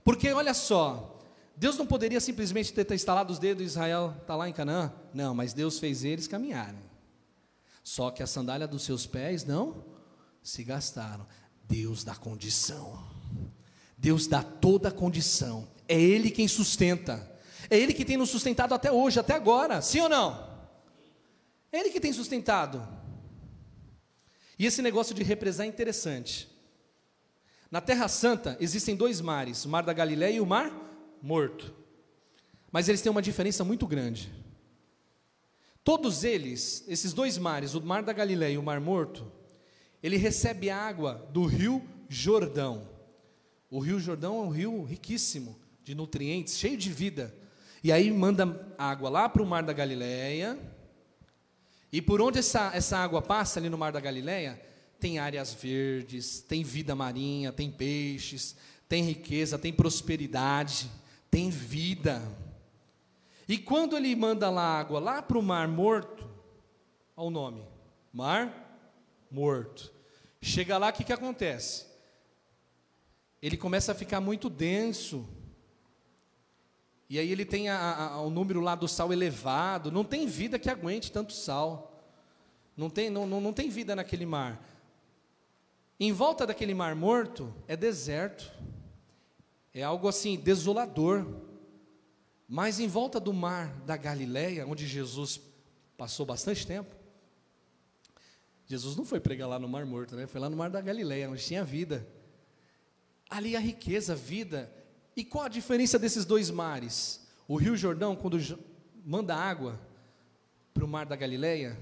[0.04, 1.17] Porque olha só,
[1.58, 4.92] Deus não poderia simplesmente ter instalado os dedos e Israel está lá em Canaã?
[5.12, 6.78] Não, mas Deus fez eles caminharem.
[7.82, 9.84] Só que a sandália dos seus pés não
[10.40, 11.26] se gastaram.
[11.64, 13.04] Deus dá condição.
[13.96, 15.66] Deus dá toda a condição.
[15.88, 17.28] É Ele quem sustenta.
[17.68, 19.82] É Ele que tem nos sustentado até hoje, até agora.
[19.82, 20.48] Sim ou não?
[21.72, 22.86] É Ele que tem sustentado.
[24.56, 26.48] E esse negócio de represar é interessante.
[27.68, 30.87] Na Terra Santa existem dois mares, o Mar da Galileia e o Mar
[31.22, 31.74] Morto.
[32.70, 34.32] Mas eles têm uma diferença muito grande.
[35.82, 39.30] Todos eles, esses dois mares, o Mar da Galileia e o Mar Morto,
[40.02, 42.88] ele recebe água do Rio Jordão.
[43.70, 47.34] O Rio Jordão é um rio riquíssimo de nutrientes, cheio de vida.
[47.82, 50.58] E aí manda água lá para o Mar da Galileia.
[51.90, 54.60] E por onde essa, essa água passa ali no Mar da Galileia,
[55.00, 58.56] tem áreas verdes, tem vida marinha, tem peixes,
[58.88, 60.90] tem riqueza, tem prosperidade,
[61.38, 62.20] tem vida.
[63.48, 66.28] E quando ele manda lá água lá para o Mar Morto,
[67.16, 67.64] olha o nome,
[68.12, 68.52] Mar
[69.30, 69.92] Morto.
[70.42, 71.86] Chega lá, o que, que acontece?
[73.40, 75.28] Ele começa a ficar muito denso,
[77.08, 79.92] e aí ele tem a, a, o número lá do sal elevado.
[79.92, 82.02] Não tem vida que aguente tanto sal.
[82.76, 84.60] Não tem, não, não, não tem vida naquele mar.
[86.00, 88.52] Em volta daquele mar morto é deserto.
[89.72, 91.26] É algo assim desolador.
[92.48, 95.40] Mas em volta do mar da Galileia, onde Jesus
[95.96, 96.94] passou bastante tempo,
[98.66, 100.26] Jesus não foi pregar lá no Mar Morto, né?
[100.26, 102.06] Foi lá no Mar da Galileia, onde tinha vida.
[103.28, 104.72] Ali a riqueza, a vida,
[105.16, 107.26] e qual a diferença desses dois mares?
[107.48, 108.38] O Rio Jordão, quando
[109.04, 109.80] manda água
[110.72, 111.78] para o mar da Galileia,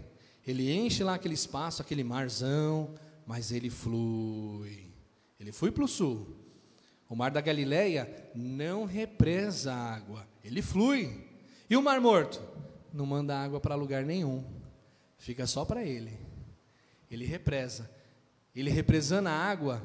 [0.47, 2.95] ele enche lá aquele espaço, aquele marzão,
[3.27, 4.93] mas ele flui.
[5.39, 6.37] Ele flui para o sul.
[7.09, 11.25] O mar da Galileia não represa água, ele flui.
[11.69, 12.43] E o mar morto?
[12.93, 14.45] Não manda água para lugar nenhum,
[15.19, 16.19] fica só para ele.
[17.11, 17.91] Ele represa.
[18.55, 19.83] Ele represando a água,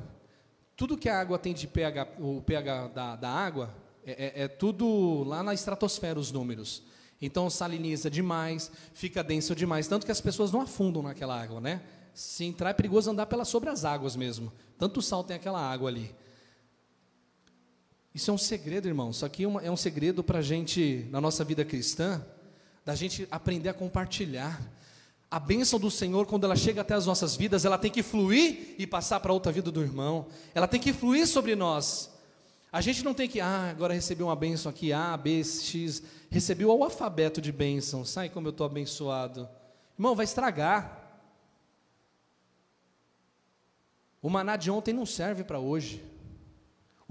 [0.78, 4.48] tudo que a água tem de pH, o pH da, da água, é, é, é,
[4.48, 6.84] tudo lá na estratosfera os números.
[7.22, 11.82] Então saliniza demais, fica denso demais, tanto que as pessoas não afundam naquela água, né?
[12.14, 14.52] Se entrar é perigoso andar pelas sobre as águas mesmo.
[14.78, 16.16] Tanto sal tem aquela água ali.
[18.13, 19.12] Isso é um segredo, irmão.
[19.12, 22.26] Isso aqui é, é um segredo para a gente, na nossa vida cristã,
[22.86, 24.62] da gente aprender a compartilhar.
[25.30, 28.76] A bênção do Senhor, quando ela chega até as nossas vidas, ela tem que fluir
[28.78, 30.28] e passar para outra vida do irmão.
[30.54, 32.12] Ela tem que fluir sobre nós.
[32.69, 36.04] A gente não tem que, ah, agora recebi uma bênção aqui, A, B, X.
[36.30, 38.04] Recebeu o alfabeto de bênção.
[38.04, 39.47] Sai como eu estou abençoado.
[39.97, 41.00] Irmão, vai estragar.
[44.21, 46.11] O maná de ontem não serve para hoje.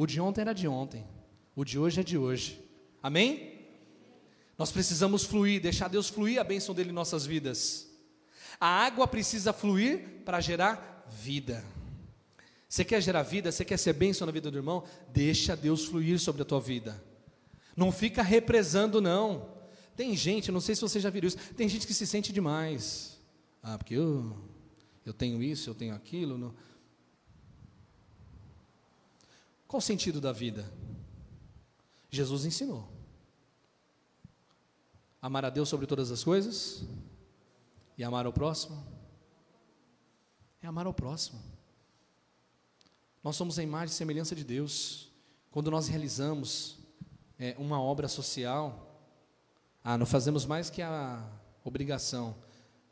[0.01, 1.07] O de ontem era de ontem.
[1.55, 2.59] O de hoje é de hoje.
[3.03, 3.67] Amém?
[4.57, 7.87] Nós precisamos fluir, deixar Deus fluir a bênção dele em nossas vidas.
[8.59, 11.63] A água precisa fluir para gerar vida.
[12.67, 14.85] Você quer gerar vida, você quer ser bênção na vida do irmão?
[15.13, 16.99] Deixa Deus fluir sobre a tua vida.
[17.77, 19.51] Não fica represando, não.
[19.95, 23.19] Tem gente, não sei se você já viu isso, tem gente que se sente demais.
[23.63, 24.35] Ah, porque eu,
[25.05, 26.39] eu tenho isso, eu tenho aquilo.
[26.39, 26.55] Não.
[29.71, 30.69] Qual o sentido da vida?
[32.11, 32.89] Jesus ensinou.
[35.23, 36.83] Amar a Deus sobre todas as coisas,
[37.97, 38.85] e amar ao próximo?
[40.61, 41.41] É amar ao próximo.
[43.23, 45.09] Nós somos a imagem e semelhança de Deus.
[45.53, 46.77] Quando nós realizamos
[47.39, 49.01] é, uma obra social,
[49.85, 51.25] ah, não fazemos mais que a
[51.63, 52.35] obrigação.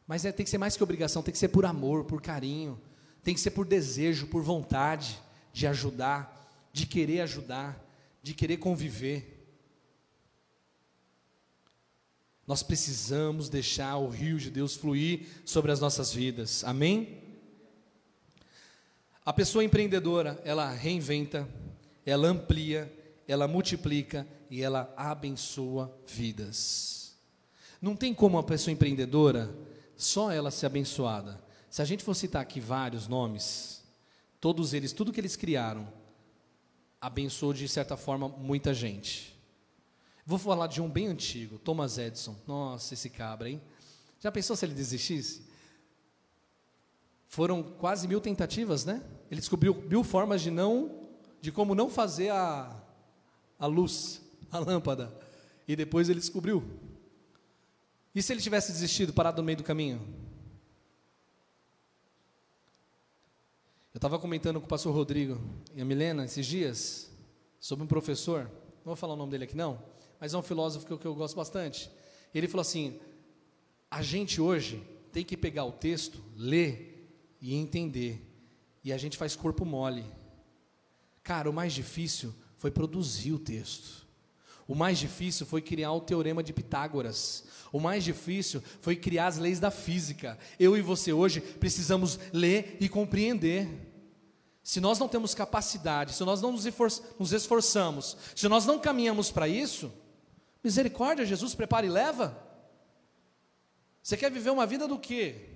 [0.06, 2.80] Mas é, tem que ser mais que obrigação, tem que ser por amor, por carinho,
[3.24, 5.20] tem que ser por desejo, por vontade
[5.52, 6.37] de ajudar,
[6.72, 7.84] de querer ajudar,
[8.22, 9.34] de querer conviver.
[12.46, 16.64] Nós precisamos deixar o rio de Deus fluir sobre as nossas vidas.
[16.64, 17.22] Amém?
[19.24, 21.46] A pessoa empreendedora, ela reinventa,
[22.06, 22.90] ela amplia,
[23.26, 27.14] ela multiplica e ela abençoa vidas.
[27.80, 29.54] Não tem como uma pessoa empreendedora
[29.94, 31.38] só ela ser abençoada.
[31.68, 33.84] Se a gente for citar aqui vários nomes,
[34.40, 35.86] todos eles, tudo que eles criaram,
[37.00, 39.36] abençoou de certa forma muita gente.
[40.26, 42.36] Vou falar de um bem antigo, Thomas Edison.
[42.46, 43.62] Nossa, esse cabra, hein?
[44.20, 45.42] Já pensou se ele desistisse?
[47.26, 49.02] Foram quase mil tentativas, né?
[49.30, 51.08] Ele descobriu mil formas de não,
[51.40, 52.74] de como não fazer a,
[53.58, 55.14] a luz, a lâmpada.
[55.66, 56.62] E depois ele descobriu.
[58.14, 60.27] E se ele tivesse desistido, parado no meio do caminho?
[63.98, 65.40] Eu estava comentando com o pastor Rodrigo
[65.74, 67.10] e a Milena esses dias
[67.58, 68.44] sobre um professor.
[68.44, 69.82] Não vou falar o nome dele aqui não
[70.20, 71.90] mas é um filósofo que eu, que eu gosto bastante.
[72.32, 73.00] Ele falou assim:
[73.90, 74.80] a gente hoje
[75.10, 78.24] tem que pegar o texto, ler e entender.
[78.84, 80.04] E a gente faz corpo mole.
[81.24, 84.06] Cara, o mais difícil foi produzir o texto.
[84.68, 87.44] O mais difícil foi criar o teorema de Pitágoras.
[87.72, 90.38] O mais difícil foi criar as leis da física.
[90.56, 93.87] Eu e você hoje precisamos ler e compreender.
[94.68, 99.48] Se nós não temos capacidade, se nós não nos esforçamos, se nós não caminhamos para
[99.48, 99.90] isso,
[100.62, 102.38] misericórdia, Jesus prepara e leva.
[104.02, 105.48] Você quer viver uma vida do quê?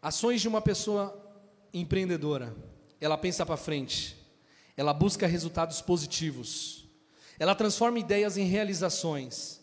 [0.00, 1.20] Ações de uma pessoa
[1.74, 2.56] empreendedora.
[3.00, 4.16] Ela pensa para frente.
[4.76, 6.88] Ela busca resultados positivos.
[7.40, 9.60] Ela transforma ideias em realizações.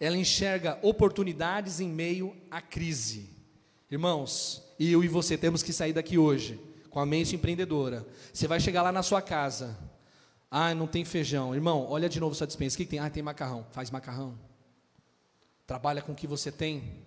[0.00, 3.33] Ela enxerga oportunidades em meio à crise.
[3.90, 6.58] Irmãos, eu e você temos que sair daqui hoje
[6.90, 8.06] com a mente empreendedora.
[8.32, 9.76] Você vai chegar lá na sua casa.
[10.50, 11.54] Ah, não tem feijão.
[11.54, 12.74] Irmão, olha de novo sua dispensa.
[12.74, 12.98] O que tem?
[12.98, 13.66] Ah, tem macarrão.
[13.72, 14.38] Faz macarrão.
[15.66, 17.02] Trabalha com o que você tem.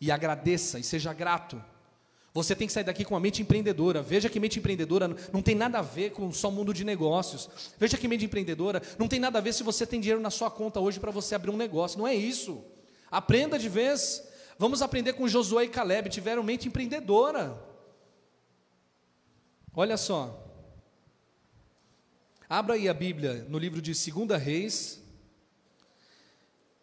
[0.00, 1.62] E agradeça e seja grato.
[2.32, 4.02] Você tem que sair daqui com a mente empreendedora.
[4.02, 7.48] Veja que mente empreendedora não tem nada a ver com só mundo de negócios.
[7.78, 10.50] Veja que mente empreendedora não tem nada a ver se você tem dinheiro na sua
[10.50, 11.98] conta hoje para você abrir um negócio.
[11.98, 12.62] Não é isso.
[13.10, 14.22] Aprenda de vez.
[14.58, 16.08] Vamos aprender com Josué e Caleb.
[16.08, 17.60] Tiveram mente empreendedora.
[19.74, 20.40] Olha só.
[22.48, 25.02] Abra aí a Bíblia no livro de 2 Reis.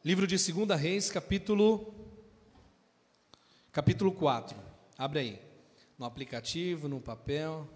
[0.03, 1.93] Livro de 2 Reis, capítulo
[3.71, 4.57] capítulo 4.
[4.97, 5.41] Abre aí.
[5.97, 7.69] No aplicativo, no papel.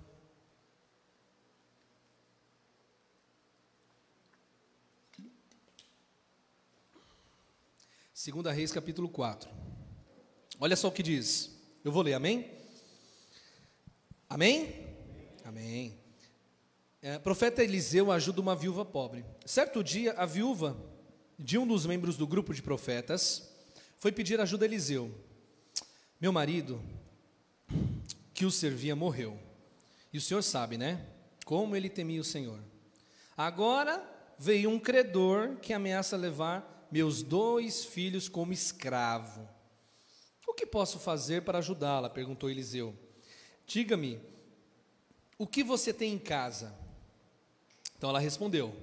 [8.14, 9.65] Segunda Reis, capítulo 4.
[10.60, 11.52] Olha só o que diz.
[11.84, 12.52] Eu vou ler, amém?
[14.30, 14.86] Amém?
[15.44, 15.98] Amém.
[17.02, 19.24] É, profeta Eliseu ajuda uma viúva pobre.
[19.46, 20.76] Certo dia, a viúva
[21.38, 23.52] de um dos membros do grupo de profetas
[23.98, 25.12] foi pedir ajuda a Eliseu.
[26.20, 26.82] Meu marido,
[28.34, 29.38] que o servia, morreu.
[30.12, 31.06] E o senhor sabe, né?
[31.44, 32.60] Como ele temia o Senhor.
[33.38, 34.02] Agora
[34.40, 39.48] veio um credor que ameaça levar meus dois filhos como escravo.
[40.56, 42.10] Que posso fazer para ajudá-la?
[42.10, 42.96] perguntou Eliseu.
[43.68, 44.20] Diga-me,
[45.38, 46.74] o que você tem em casa?
[47.98, 48.74] Então ela respondeu: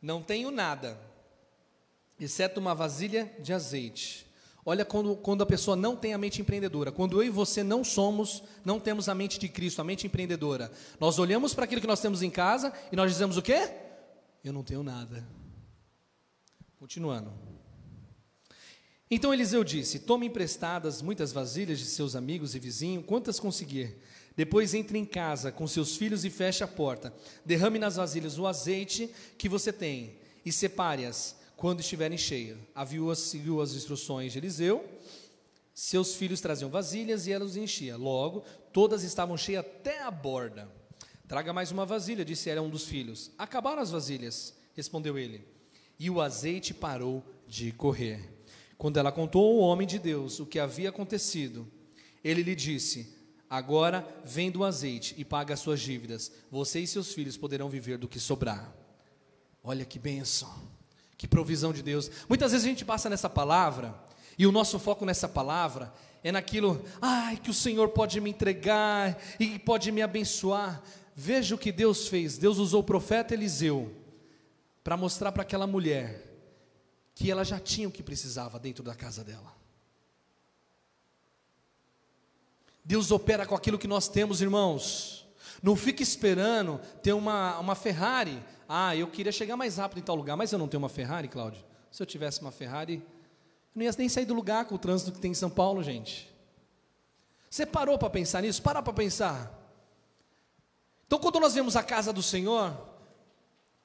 [0.00, 1.00] Não tenho nada,
[2.20, 4.26] exceto uma vasilha de azeite.
[4.64, 6.92] Olha quando, quando a pessoa não tem a mente empreendedora.
[6.92, 10.70] Quando eu e você não somos, não temos a mente de Cristo, a mente empreendedora.
[11.00, 13.72] Nós olhamos para aquilo que nós temos em casa e nós dizemos o quê?
[14.44, 15.26] Eu não tenho nada.
[16.78, 17.32] Continuando.
[19.10, 23.96] Então Eliseu disse: Tome emprestadas muitas vasilhas de seus amigos e vizinhos, quantas conseguir.
[24.36, 27.12] Depois entre em casa com seus filhos e feche a porta.
[27.44, 32.56] Derrame nas vasilhas o azeite que você tem e separe-as quando estiverem cheias.
[32.74, 34.84] A viúva seguiu as instruções de Eliseu.
[35.74, 37.96] Seus filhos traziam vasilhas e ela os enchia.
[37.96, 40.70] Logo, todas estavam cheias até a borda.
[41.26, 43.32] Traga mais uma vasilha, disse ela a um dos filhos.
[43.36, 45.44] Acabaram as vasilhas, respondeu ele.
[45.98, 48.37] E o azeite parou de correr.
[48.78, 51.66] Quando ela contou ao homem de Deus o que havia acontecido,
[52.22, 53.12] ele lhe disse:
[53.50, 56.30] Agora venda o azeite e paga as suas dívidas.
[56.48, 58.72] Você e seus filhos poderão viver do que sobrar.
[59.64, 60.48] Olha que bênção,
[61.16, 62.08] que provisão de Deus.
[62.28, 63.92] Muitas vezes a gente passa nessa palavra
[64.38, 69.20] e o nosso foco nessa palavra é naquilo, ai, que o Senhor pode me entregar
[69.40, 70.80] e pode me abençoar.
[71.16, 72.38] Veja o que Deus fez.
[72.38, 73.92] Deus usou o profeta Eliseu
[74.84, 76.27] para mostrar para aquela mulher
[77.18, 79.52] que ela já tinha o que precisava dentro da casa dela.
[82.84, 85.26] Deus opera com aquilo que nós temos, irmãos.
[85.60, 88.40] Não fique esperando ter uma, uma Ferrari.
[88.68, 91.26] Ah, eu queria chegar mais rápido em tal lugar, mas eu não tenho uma Ferrari,
[91.26, 91.64] Cláudio.
[91.90, 93.02] Se eu tivesse uma Ferrari, eu
[93.74, 96.32] não ia nem sair do lugar com o trânsito que tem em São Paulo, gente.
[97.50, 98.62] Você parou para pensar nisso?
[98.62, 99.52] Para para pensar.
[101.04, 102.78] Então, quando nós vemos a casa do Senhor,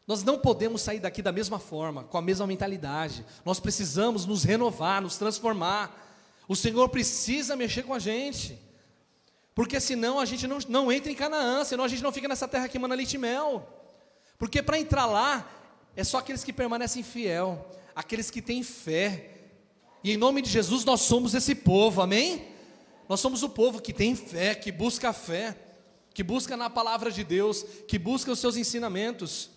[0.05, 3.25] nós não podemos sair daqui da mesma forma, com a mesma mentalidade.
[3.45, 6.15] Nós precisamos nos renovar, nos transformar.
[6.47, 8.59] O Senhor precisa mexer com a gente.
[9.55, 12.47] Porque senão a gente não, não entra em Canaã, senão a gente não fica nessa
[12.47, 13.65] terra que manda leite e mel.
[14.37, 15.47] Porque para entrar lá,
[15.95, 19.29] é só aqueles que permanecem fiel, aqueles que têm fé.
[20.03, 22.49] E em nome de Jesus nós somos esse povo, amém?
[23.07, 25.55] Nós somos o povo que tem fé, que busca a fé,
[26.13, 29.51] que busca na palavra de Deus, que busca os seus ensinamentos.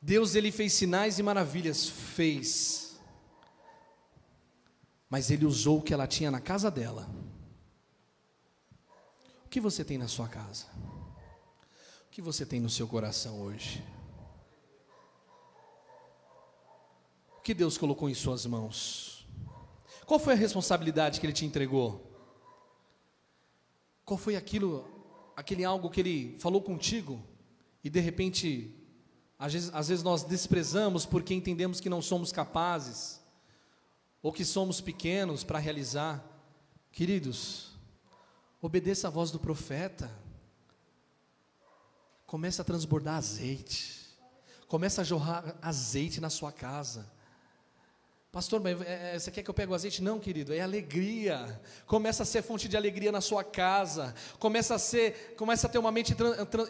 [0.00, 2.98] Deus ele fez sinais e maravilhas, fez.
[5.10, 7.08] Mas ele usou o que ela tinha na casa dela
[9.48, 10.66] o que você tem na sua casa?
[12.06, 13.82] O que você tem no seu coração hoje?
[17.42, 19.26] que Deus colocou em suas mãos?
[20.04, 22.12] Qual foi a responsabilidade que Ele te entregou?
[24.04, 24.86] Qual foi aquilo,
[25.34, 27.18] aquele algo que Ele falou contigo
[27.82, 28.76] e de repente,
[29.38, 33.20] às vezes, às vezes nós desprezamos porque entendemos que não somos capazes
[34.20, 36.24] ou que somos pequenos para realizar?
[36.90, 37.72] Queridos,
[38.60, 40.10] obedeça a voz do profeta.
[42.26, 44.08] Comece a transbordar azeite.
[44.66, 47.10] Comece a jorrar azeite na sua casa.
[48.30, 50.02] Pastor, mas é, é, você quer que eu pegue o azeite?
[50.02, 51.58] Não, querido, é alegria.
[51.86, 54.14] Começa a ser fonte de alegria na sua casa.
[54.38, 56.14] Começa a ser, começa a ter uma mente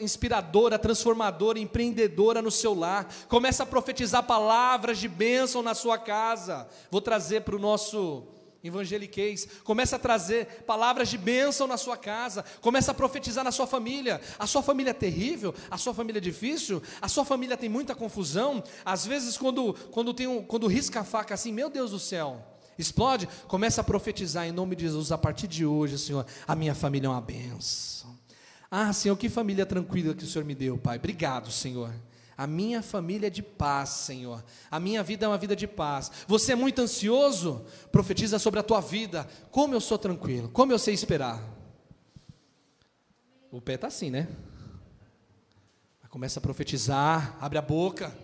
[0.01, 3.13] inspiradora, transformadora, empreendedora no seu lar.
[3.29, 6.69] Começa a profetizar palavras de bênção na sua casa.
[6.93, 8.29] Vou trazer para o nosso
[8.63, 13.67] evangeliquez, começa a trazer palavras de bênção na sua casa, começa a profetizar na sua
[13.67, 14.21] família.
[14.39, 17.95] A sua família é terrível, a sua família é difícil, a sua família tem muita
[17.95, 18.63] confusão.
[18.85, 22.45] Às vezes, quando, quando, tem um, quando risca a faca assim, meu Deus do céu,
[22.79, 26.75] explode, começa a profetizar em nome de Jesus, a partir de hoje, Senhor, a minha
[26.75, 28.17] família é uma benção.
[28.71, 30.99] Ah, Senhor, que família tranquila que o Senhor me deu, Pai.
[30.99, 31.91] Obrigado, Senhor.
[32.39, 34.45] A minha família é de paz, Senhor.
[34.71, 36.09] A minha vida é uma vida de paz.
[36.29, 37.67] Você é muito ansioso?
[37.91, 39.29] Profetiza sobre a tua vida.
[39.51, 41.43] Como eu sou tranquilo, como eu sei esperar.
[43.51, 44.29] O pé está assim, né?
[46.09, 48.17] Começa a profetizar, abre a boca.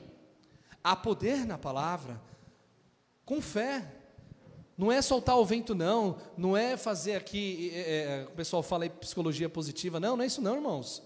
[0.82, 2.22] Há poder na palavra.
[3.24, 3.84] Com fé.
[4.78, 6.18] Não é soltar o vento, não.
[6.36, 9.98] Não é fazer aqui, é, é, o pessoal fala aí psicologia positiva.
[9.98, 11.02] Não, não é isso não, irmãos.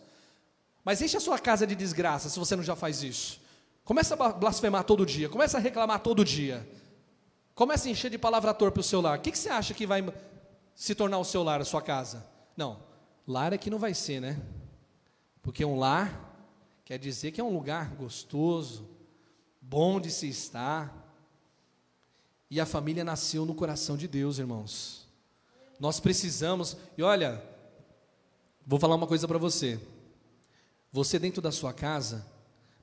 [0.89, 3.39] Mas enche a sua casa de desgraça se você não já faz isso.
[3.85, 6.67] Começa a blasfemar todo dia, começa a reclamar todo dia.
[7.55, 9.19] Começa a encher de palavra torpe o seu lar.
[9.19, 10.03] O que, que você acha que vai
[10.75, 12.27] se tornar o seu lar, a sua casa?
[12.57, 12.81] Não,
[13.27, 14.41] lar é que não vai ser, né?
[15.43, 16.11] Porque um lar
[16.87, 18.89] quer dizer que é um lugar gostoso,
[19.61, 20.91] bom de se estar.
[22.51, 25.07] E a família nasceu no coração de Deus, irmãos.
[25.79, 27.45] Nós precisamos, e olha,
[28.67, 29.79] vou falar uma coisa para você.
[30.93, 32.27] Você dentro da sua casa,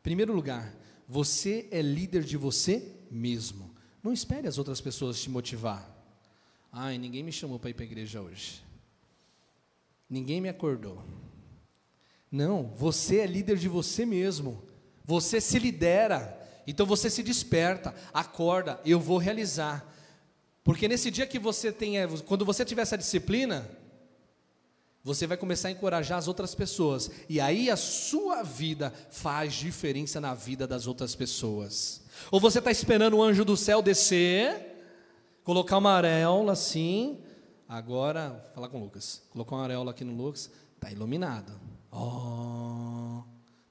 [0.04, 0.76] primeiro lugar,
[1.08, 3.74] você é líder de você mesmo.
[4.02, 5.92] Não espere as outras pessoas te motivar.
[6.72, 8.64] Ai, ninguém me chamou para ir para a igreja hoje.
[10.10, 11.04] Ninguém me acordou.
[12.32, 14.62] Não, você é líder de você mesmo.
[15.04, 16.42] Você se lidera.
[16.68, 19.92] Então você se desperta, acorda, eu vou realizar.
[20.64, 21.94] Porque nesse dia que você tem,
[22.26, 23.70] quando você tiver essa disciplina,
[25.06, 27.12] você vai começar a encorajar as outras pessoas.
[27.30, 32.02] E aí a sua vida faz diferença na vida das outras pessoas.
[32.32, 34.84] Ou você está esperando o anjo do céu descer,
[35.44, 37.22] colocar uma areola assim.
[37.70, 39.22] Agora, falar com o Lucas.
[39.30, 41.54] Colocou uma areola aqui no Lucas, está iluminado.
[41.92, 43.22] Oh.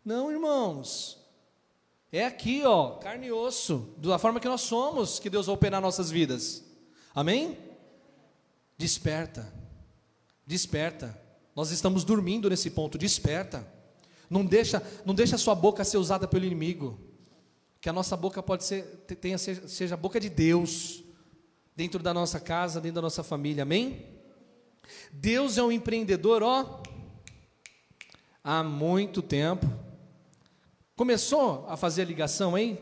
[0.04, 1.18] Não, irmãos.
[2.12, 5.80] É aqui, ó, carne e osso, da forma que nós somos, que Deus vai operar
[5.80, 6.62] nossas vidas.
[7.12, 7.58] Amém?
[8.78, 9.52] Desperta.
[10.46, 11.23] Desperta.
[11.54, 13.66] Nós estamos dormindo nesse ponto, desperta.
[14.28, 16.98] Não deixa, não deixa a sua boca ser usada pelo inimigo.
[17.80, 18.82] Que a nossa boca pode ser,
[19.20, 21.04] tenha, seja a boca de Deus,
[21.76, 24.06] dentro da nossa casa, dentro da nossa família, amém?
[25.12, 26.82] Deus é um empreendedor, ó,
[28.42, 29.66] há muito tempo.
[30.96, 32.78] Começou a fazer a ligação, hein?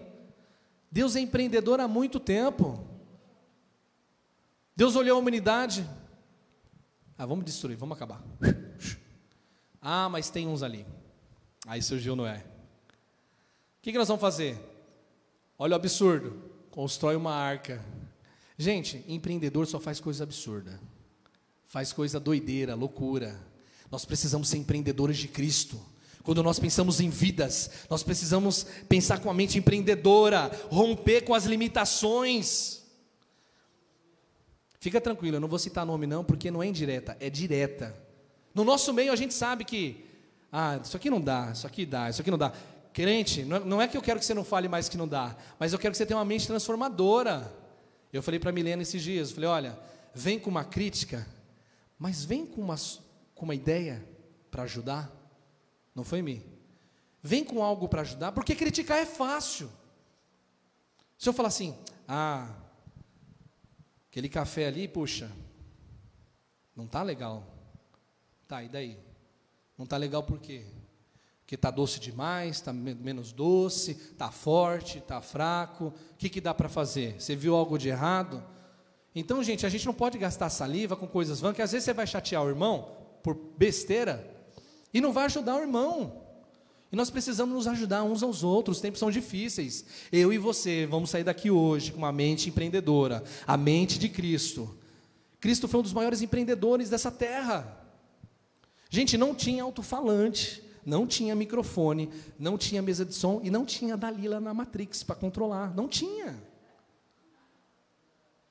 [0.90, 2.86] Deus é empreendedor há muito tempo.
[4.76, 5.88] Deus olhou a humanidade,
[7.22, 8.20] ah, vamos destruir, vamos acabar.
[9.84, 10.86] Ah, mas tem uns ali.
[11.66, 12.38] Aí surgiu Noé.
[12.38, 14.56] O que, que nós vamos fazer?
[15.58, 16.40] Olha o absurdo.
[16.70, 17.84] Constrói uma arca.
[18.56, 20.80] Gente, empreendedor só faz coisa absurda.
[21.66, 23.40] Faz coisa doideira, loucura.
[23.90, 25.80] Nós precisamos ser empreendedores de Cristo.
[26.22, 31.44] Quando nós pensamos em vidas, nós precisamos pensar com a mente empreendedora, romper com as
[31.44, 32.81] limitações.
[34.82, 37.96] Fica tranquilo, eu não vou citar nome não, porque não é indireta, é direta.
[38.52, 40.04] No nosso meio a gente sabe que,
[40.50, 42.52] ah, isso aqui não dá, isso aqui dá, isso aqui não dá.
[42.92, 45.72] Crente, não é que eu quero que você não fale mais que não dá, mas
[45.72, 47.48] eu quero que você tenha uma mente transformadora.
[48.12, 49.78] Eu falei para Milena esses dias, eu falei, olha,
[50.12, 51.24] vem com uma crítica,
[51.96, 52.74] mas vem com uma,
[53.36, 54.04] com uma ideia
[54.50, 55.12] para ajudar.
[55.94, 56.42] Não foi mim.
[57.22, 59.70] Vem com algo para ajudar, porque criticar é fácil.
[61.16, 61.78] Se eu falar assim,
[62.08, 62.48] ah,
[64.12, 65.32] Aquele café ali, puxa,
[66.76, 67.46] não tá legal.
[68.46, 68.98] Tá, e daí?
[69.78, 70.66] Não tá legal por quê?
[71.40, 75.86] Porque tá doce demais, tá menos doce, tá forte, tá fraco.
[75.86, 77.18] O que, que dá para fazer?
[77.18, 78.44] Você viu algo de errado?
[79.14, 81.94] Então, gente, a gente não pode gastar saliva com coisas vãs, que às vezes você
[81.94, 84.30] vai chatear o irmão por besteira
[84.92, 86.21] e não vai ajudar o irmão.
[86.92, 89.86] E nós precisamos nos ajudar uns aos outros, os tempos são difíceis.
[90.12, 94.76] Eu e você vamos sair daqui hoje com uma mente empreendedora, a mente de Cristo.
[95.40, 97.80] Cristo foi um dos maiores empreendedores dessa terra.
[98.90, 103.96] Gente, não tinha alto-falante, não tinha microfone, não tinha mesa de som e não tinha
[103.96, 105.74] Dalila na Matrix para controlar.
[105.74, 106.36] Não tinha.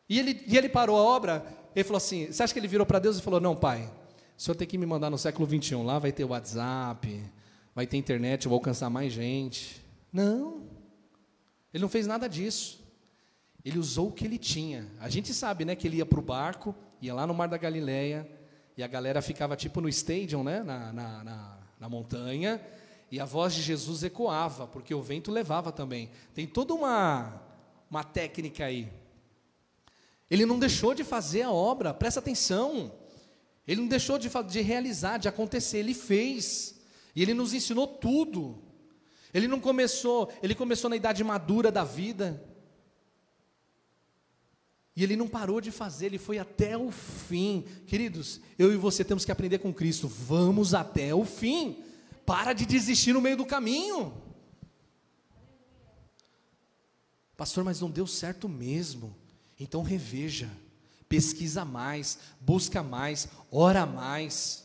[0.10, 2.88] E ele, e ele parou a obra, ele falou assim: Você acha que ele virou
[2.88, 3.88] para Deus e falou: Não, pai,
[4.36, 7.24] o senhor tem que me mandar no século 21, lá vai ter WhatsApp,
[7.74, 9.82] vai ter internet, eu vou alcançar mais gente.
[10.12, 10.68] Não,
[11.74, 12.82] ele não fez nada disso.
[13.64, 14.88] Ele usou o que ele tinha.
[15.00, 17.58] A gente sabe, né, que ele ia para o barco, ia lá no Mar da
[17.58, 18.30] Galileia,
[18.76, 22.60] e a galera ficava tipo no stadium, né, na, na, na, na montanha,
[23.12, 26.10] e a voz de Jesus ecoava, porque o vento levava também.
[26.34, 27.42] Tem toda uma,
[27.90, 28.92] uma técnica aí.
[30.30, 32.92] Ele não deixou de fazer a obra, presta atenção.
[33.68, 36.81] Ele não deixou de, de realizar, de acontecer, ele fez.
[37.16, 38.62] E ele nos ensinou tudo.
[39.34, 42.44] Ele não começou, ele começou na idade madura da vida.
[44.96, 47.66] E ele não parou de fazer, ele foi até o fim.
[47.88, 50.08] Queridos, eu e você temos que aprender com Cristo.
[50.08, 51.84] Vamos até o fim.
[52.26, 54.14] Para de desistir no meio do caminho.
[57.38, 59.16] Pastor, mas não deu certo mesmo.
[59.60, 60.50] Então reveja
[61.12, 64.64] pesquisa mais, busca mais, ora mais.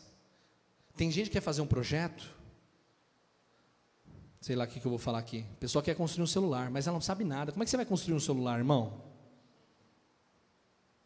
[0.95, 2.33] Tem gente que quer fazer um projeto,
[4.47, 5.45] sei lá o que, que eu vou falar aqui.
[5.51, 7.51] A pessoa quer construir um celular, mas ela não sabe nada.
[7.51, 9.03] Como é que você vai construir um celular, irmão?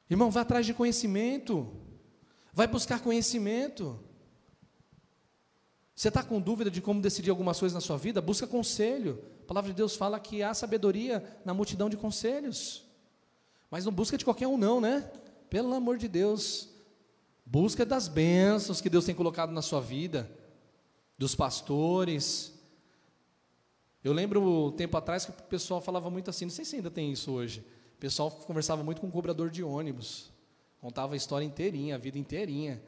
[0.08, 1.74] Irmão, vai atrás de conhecimento,
[2.54, 4.00] vai buscar conhecimento.
[5.96, 8.22] Você está com dúvida de como decidir algumas coisas na sua vida?
[8.22, 9.24] Busca conselho.
[9.42, 12.86] A palavra de Deus fala que há sabedoria na multidão de conselhos.
[13.72, 15.12] Mas não busca de qualquer um, não, né?
[15.50, 16.70] Pelo amor de Deus,
[17.44, 20.30] busca das bênçãos que Deus tem colocado na sua vida,
[21.18, 22.51] dos pastores.
[24.04, 27.12] Eu lembro tempo atrás que o pessoal falava muito assim, não sei se ainda tem
[27.12, 27.60] isso hoje.
[27.96, 30.32] O pessoal conversava muito com o cobrador de ônibus,
[30.80, 32.82] contava a história inteirinha, a vida inteirinha.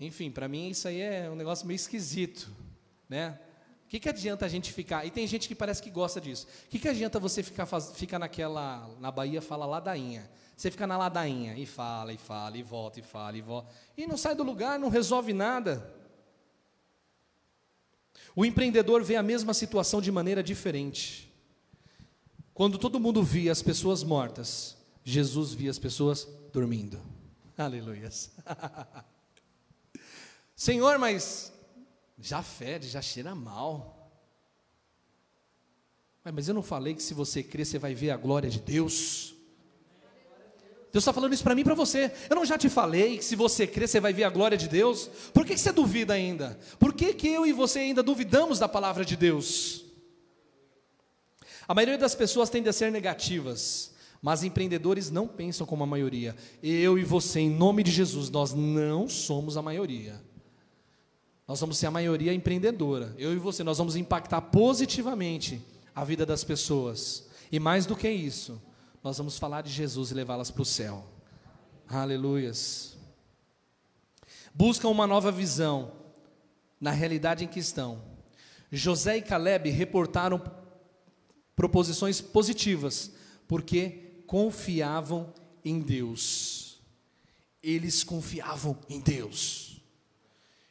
[0.00, 2.50] Enfim, para mim isso aí é um negócio meio esquisito,
[3.08, 3.38] né?
[3.86, 5.06] O que, que adianta a gente ficar?
[5.06, 6.48] E tem gente que parece que gosta disso.
[6.66, 8.90] O que, que adianta você ficar, faz, ficar naquela.
[8.98, 10.28] Na Bahia fala ladainha.
[10.56, 13.72] Você fica na ladainha e fala, e fala, e volta, e fala, e volta.
[13.96, 15.94] E não sai do lugar, não resolve nada.
[18.36, 21.32] O empreendedor vê a mesma situação de maneira diferente.
[22.52, 27.00] Quando todo mundo via as pessoas mortas, Jesus via as pessoas dormindo.
[27.56, 28.30] Aleluias.
[30.54, 31.50] Senhor, mas
[32.18, 34.12] já fede, já cheira mal.
[36.22, 39.34] Mas eu não falei que se você crer, você vai ver a glória de Deus.
[40.96, 42.10] Deus está falando isso para mim e para você.
[42.30, 44.66] Eu não já te falei que se você crer, você vai ver a glória de
[44.66, 45.10] Deus?
[45.34, 46.58] Por que, que você duvida ainda?
[46.78, 49.84] Por que, que eu e você ainda duvidamos da palavra de Deus?
[51.68, 53.92] A maioria das pessoas tende a ser negativas,
[54.22, 56.34] mas empreendedores não pensam como a maioria.
[56.62, 60.18] Eu e você, em nome de Jesus, nós não somos a maioria.
[61.46, 63.14] Nós vamos ser a maioria empreendedora.
[63.18, 65.60] Eu e você, nós vamos impactar positivamente
[65.94, 67.26] a vida das pessoas.
[67.52, 68.58] E mais do que isso,
[69.06, 71.06] nós vamos falar de Jesus e levá-las para o céu.
[71.86, 72.96] Aleluias.
[74.52, 75.92] Buscam uma nova visão
[76.80, 78.02] na realidade em que estão.
[78.68, 80.42] José e Caleb reportaram
[81.54, 83.12] proposições positivas,
[83.46, 85.32] porque confiavam
[85.64, 86.80] em Deus.
[87.62, 89.80] Eles confiavam em Deus.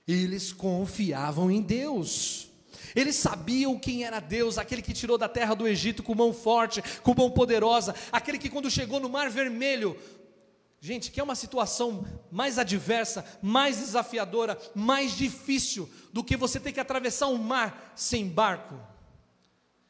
[0.05, 2.49] Eles confiavam em Deus.
[2.95, 6.81] Eles sabiam quem era Deus, aquele que tirou da terra do Egito com mão forte,
[7.01, 9.99] com mão poderosa, aquele que quando chegou no Mar Vermelho,
[10.79, 16.71] gente, que é uma situação mais adversa, mais desafiadora, mais difícil do que você ter
[16.71, 18.79] que atravessar um mar sem barco,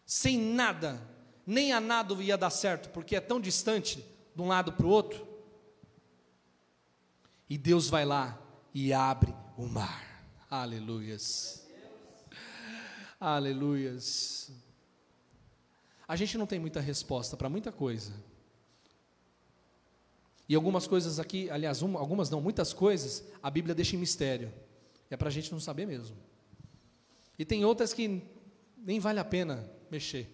[0.04, 1.00] sem nada,
[1.46, 4.04] nem a nado ia dar certo, porque é tão distante
[4.34, 5.28] de um lado para o outro.
[7.48, 8.40] E Deus vai lá
[8.74, 10.26] e abre o mar.
[10.50, 11.65] Aleluias.
[13.20, 14.52] Aleluias.
[16.08, 18.14] A gente não tem muita resposta para muita coisa.
[20.48, 24.54] E algumas coisas aqui, aliás, uma, algumas não, muitas coisas, a Bíblia deixa em mistério.
[25.10, 26.16] É para a gente não saber mesmo.
[27.38, 28.22] E tem outras que
[28.78, 30.30] nem vale a pena mexer.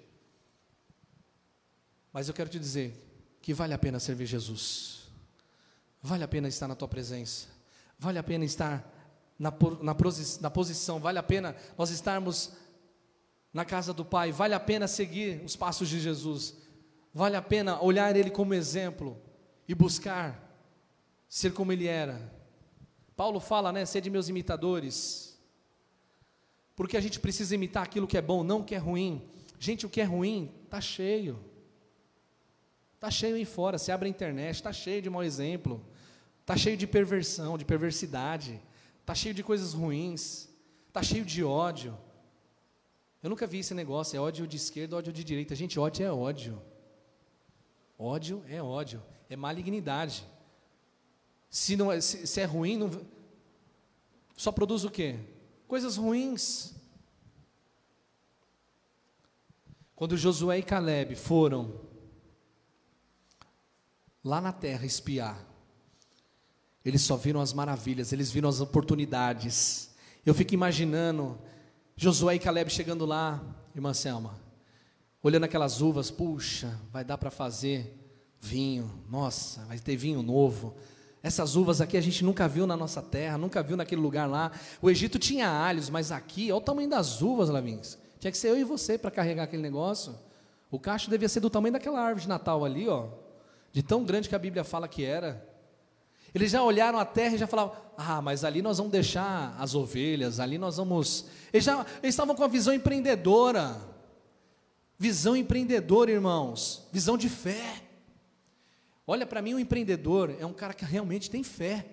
[2.12, 2.94] Mas eu quero te dizer
[3.42, 5.10] que vale a pena servir Jesus.
[6.02, 7.48] Vale a pena estar na tua presença.
[7.98, 8.86] Vale a pena estar
[9.42, 9.52] na,
[9.82, 9.96] na,
[10.42, 12.52] na posição, vale a pena nós estarmos
[13.54, 16.56] na casa do Pai, vale a pena seguir os passos de Jesus,
[17.14, 19.18] vale a pena olhar Ele como exemplo
[19.68, 20.50] e buscar
[21.28, 22.32] ser como Ele era.
[23.16, 23.86] Paulo fala, né?
[23.86, 25.38] Sede meus imitadores.
[26.76, 29.22] porque a gente precisa imitar aquilo que é bom, não o que é ruim.
[29.60, 31.40] Gente, o que é ruim está cheio.
[32.96, 33.78] Está cheio aí fora.
[33.78, 35.86] Você abre a internet, está cheio de mau exemplo.
[36.40, 38.60] Está cheio de perversão, de perversidade.
[39.02, 40.50] Está cheio de coisas ruins.
[40.88, 41.96] Está cheio de ódio.
[43.22, 45.56] Eu nunca vi esse negócio, é ódio de esquerda, ódio de direita.
[45.56, 46.62] Gente, ódio é ódio.
[47.98, 50.26] Ódio é ódio, é malignidade.
[51.50, 52.90] Se, não é, se, se é ruim, não,
[54.36, 55.20] só produz o quê?
[55.68, 56.74] Coisas ruins.
[59.96, 61.80] Quando Josué e Caleb foram
[64.24, 65.46] lá na terra espiar,
[66.84, 69.94] eles só viram as maravilhas, eles viram as oportunidades.
[70.26, 71.40] Eu fico imaginando
[72.04, 73.40] Josué e Caleb chegando lá,
[73.76, 74.34] irmã Selma,
[75.22, 77.96] olhando aquelas uvas, puxa, vai dar para fazer
[78.40, 80.76] vinho, nossa, vai ter vinho novo.
[81.22, 84.52] Essas uvas aqui a gente nunca viu na nossa terra, nunca viu naquele lugar lá.
[84.82, 88.00] O Egito tinha alhos, mas aqui, olha o tamanho das uvas, Lavins.
[88.20, 90.16] Tinha que ser eu e você para carregar aquele negócio.
[90.72, 93.10] O cacho devia ser do tamanho daquela árvore de Natal ali, ó,
[93.72, 95.48] de tão grande que a Bíblia fala que era.
[96.34, 99.76] Eles já olharam a terra e já falavam: Ah, mas ali nós vamos deixar as
[99.76, 101.26] ovelhas, ali nós vamos.
[101.52, 103.80] Eles, já, eles estavam com a visão empreendedora.
[104.98, 106.88] Visão empreendedora, irmãos.
[106.92, 107.82] Visão de fé.
[109.06, 111.86] Olha, para mim, um empreendedor é um cara que realmente tem fé.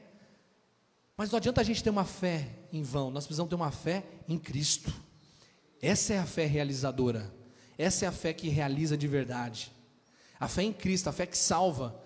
[1.16, 4.04] Mas não adianta a gente ter uma fé em vão, nós precisamos ter uma fé
[4.28, 4.92] em Cristo.
[5.82, 7.34] Essa é a fé realizadora.
[7.76, 9.72] Essa é a fé que realiza de verdade.
[10.38, 12.00] A fé em Cristo, a fé que salva.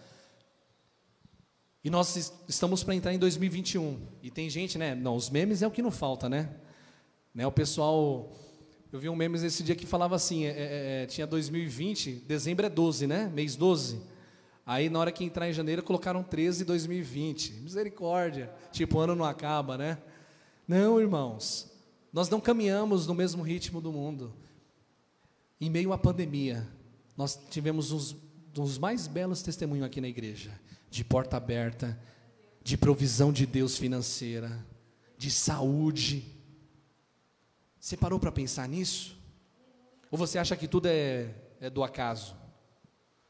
[1.84, 3.98] E nós estamos para entrar em 2021.
[4.22, 4.94] E tem gente, né?
[4.94, 6.48] Não, os memes é o que não falta, né?
[7.34, 7.46] né?
[7.46, 8.30] O pessoal.
[8.92, 12.64] Eu vi um memes esse dia que falava assim: é, é, é tinha 2020, dezembro
[12.64, 13.30] é 12, né?
[13.34, 14.00] Mês 12.
[14.64, 17.54] Aí na hora que entrar em janeiro colocaram 13 2020.
[17.54, 18.52] Misericórdia.
[18.70, 19.98] Tipo, o ano não acaba, né?
[20.68, 21.68] Não, irmãos.
[22.12, 24.32] Nós não caminhamos no mesmo ritmo do mundo.
[25.60, 26.68] Em meio à pandemia,
[27.16, 28.14] nós tivemos uns
[28.52, 30.52] dos mais belos testemunhos aqui na igreja
[30.92, 31.98] de porta aberta,
[32.62, 34.62] de provisão de Deus financeira,
[35.16, 36.22] de saúde.
[37.80, 39.18] Você parou para pensar nisso?
[40.10, 42.36] Ou você acha que tudo é, é do acaso?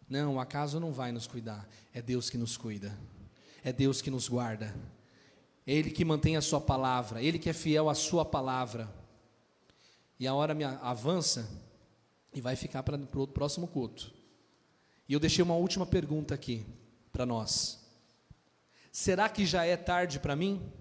[0.09, 1.69] Não, o acaso não vai nos cuidar.
[1.95, 2.99] É Deus que nos cuida.
[3.63, 4.75] É Deus que nos guarda.
[5.65, 7.23] É Ele que mantém a sua palavra.
[7.23, 8.93] Ele que é fiel à sua palavra.
[10.19, 11.49] E a hora me avança
[12.35, 14.13] e vai ficar para o próximo culto.
[15.09, 16.67] E eu deixei uma última pergunta aqui
[17.13, 17.79] para nós.
[18.91, 20.73] Será que já é tarde para mim?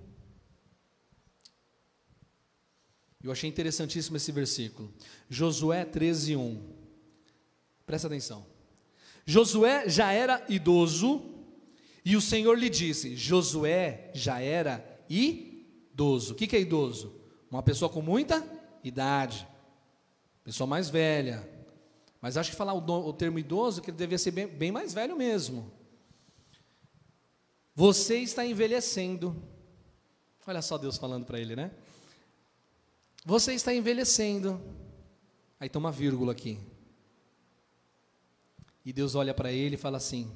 [3.23, 4.91] Eu achei interessantíssimo esse versículo.
[5.29, 6.73] Josué 13, 1.
[7.85, 8.45] Presta atenção.
[9.25, 11.21] Josué já era idoso,
[12.03, 16.33] e o Senhor lhe disse: Josué já era idoso.
[16.33, 17.15] O que, é idoso?
[17.49, 18.43] Uma pessoa com muita
[18.83, 19.47] idade,
[20.43, 21.47] pessoa mais velha.
[22.19, 25.15] Mas acho que falar o, termo idoso, que ele devia ser bem, bem mais velho
[25.15, 25.71] mesmo.
[27.75, 29.35] Você está envelhecendo.
[30.45, 31.71] Olha só Deus falando para ele, né?
[33.25, 34.61] Você está envelhecendo.
[35.59, 36.59] Aí toma uma vírgula aqui.
[38.83, 40.31] E Deus olha para ele e fala assim: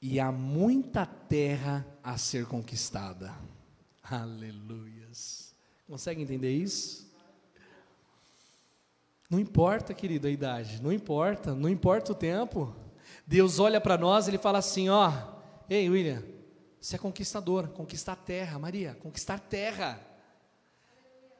[0.00, 3.32] E há muita terra a ser conquistada.
[4.02, 5.54] Aleluias.
[5.86, 7.12] Consegue entender isso?
[9.28, 12.74] Não importa, querido, a idade, não importa, não importa o tempo.
[13.26, 15.10] Deus olha para nós ele fala assim: ó,
[15.72, 16.22] Ei, William,
[16.78, 19.98] você é conquistador, conquistar terra, Maria, conquistar terra.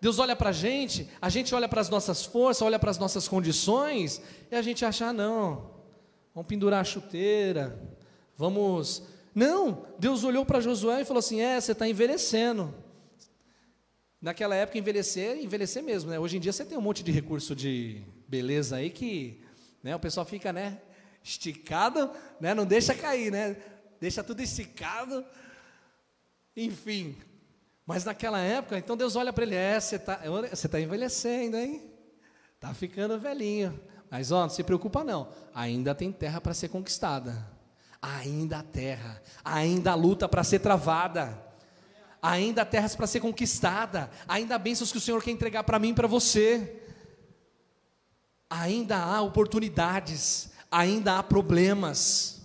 [0.01, 2.97] Deus olha para a gente, a gente olha para as nossas forças, olha para as
[2.97, 5.71] nossas condições, e a gente acha, ah, não,
[6.35, 7.79] vamos pendurar a chuteira,
[8.35, 9.03] vamos.
[9.35, 12.75] Não, Deus olhou para Josué e falou assim: é, você está envelhecendo.
[14.19, 16.19] Naquela época, envelhecer, envelhecer mesmo, né?
[16.19, 19.43] Hoje em dia você tem um monte de recurso de beleza aí que
[19.83, 20.81] né, o pessoal fica, né,
[21.23, 22.11] esticado,
[22.41, 23.57] né, não deixa cair, né?
[24.03, 25.25] Deixa tudo esticado,
[26.57, 27.17] enfim.
[27.87, 31.89] Mas naquela época, então Deus olha para ele, é, você está tá envelhecendo, hein?
[32.57, 33.81] Está ficando velhinho.
[34.11, 37.49] Mas ó, não se preocupa não, ainda tem terra para ser conquistada.
[38.01, 41.41] Ainda há terra, ainda há luta para ser travada.
[42.21, 45.79] Ainda há terras para ser conquistada, ainda há bênçãos que o Senhor quer entregar para
[45.79, 46.83] mim e para você.
[48.51, 52.42] Ainda há oportunidades, ainda há problemas.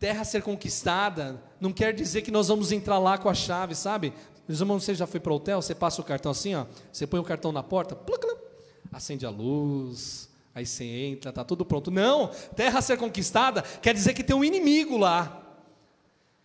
[0.00, 4.14] Terra ser conquistada não quer dizer que nós vamos entrar lá com a chave, sabe?
[4.48, 7.24] Você já foi para o hotel, você passa o cartão assim, ó, você põe o
[7.24, 7.96] cartão na porta,
[8.90, 11.90] acende a luz, aí você entra, está tudo pronto.
[11.90, 15.36] Não, terra ser conquistada quer dizer que tem um inimigo lá.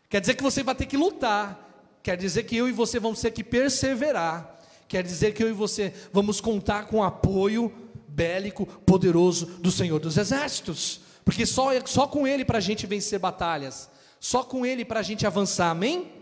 [0.10, 1.62] Quer dizer que você vai ter que lutar.
[2.04, 4.60] Quer dizer que eu e você vamos ter que perseverar.
[4.86, 7.74] Quer dizer que eu e você vamos contar com o apoio
[8.08, 13.20] bélico poderoso do Senhor dos Exércitos, porque só, só com Ele para a gente vencer
[13.20, 16.14] batalhas, só com Ele para a gente avançar, amém?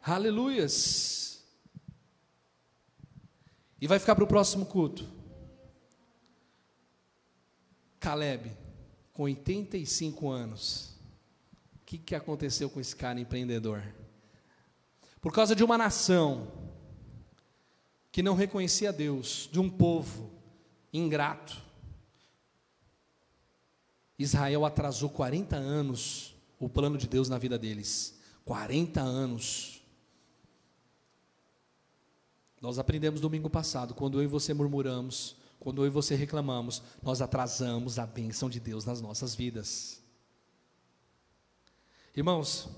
[0.00, 1.44] Aleluias.
[3.80, 5.06] E vai ficar para o próximo culto.
[7.98, 8.52] Caleb,
[9.12, 10.96] com 85 anos.
[11.82, 13.82] O que, que aconteceu com esse cara empreendedor?
[15.20, 16.52] Por causa de uma nação
[18.12, 20.30] que não reconhecia Deus, de um povo
[20.92, 21.65] ingrato.
[24.18, 28.18] Israel atrasou 40 anos o plano de Deus na vida deles.
[28.44, 29.82] 40 anos.
[32.60, 37.20] Nós aprendemos domingo passado, quando eu e você murmuramos, quando eu e você reclamamos, nós
[37.20, 40.00] atrasamos a bênção de Deus nas nossas vidas.
[42.16, 42.68] Irmãos,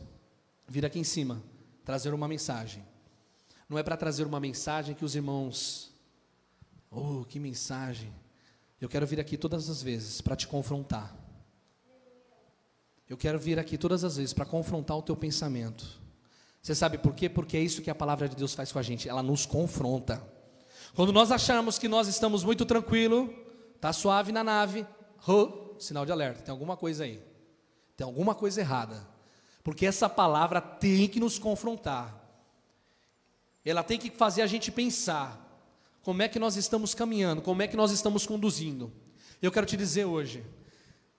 [0.67, 1.41] vir aqui em cima,
[1.85, 2.85] trazer uma mensagem.
[3.69, 5.93] Não é para trazer uma mensagem que os irmãos,
[6.91, 8.13] oh, que mensagem.
[8.81, 11.28] Eu quero vir aqui todas as vezes para te confrontar.
[13.09, 15.87] Eu quero vir aqui todas as vezes para confrontar o teu pensamento.
[16.61, 17.29] Você sabe por quê?
[17.29, 20.23] Porque é isso que a palavra de Deus faz com a gente, ela nos confronta.
[20.95, 23.33] Quando nós achamos que nós estamos muito tranquilo,
[23.81, 24.87] tá suave na nave,
[25.27, 27.23] oh, sinal de alerta, tem alguma coisa aí.
[27.97, 29.09] Tem alguma coisa errada.
[29.65, 32.15] Porque essa palavra tem que nos confrontar.
[33.65, 35.45] Ela tem que fazer a gente pensar
[36.03, 38.93] como é que nós estamos caminhando, como é que nós estamos conduzindo.
[39.41, 40.45] Eu quero te dizer hoje,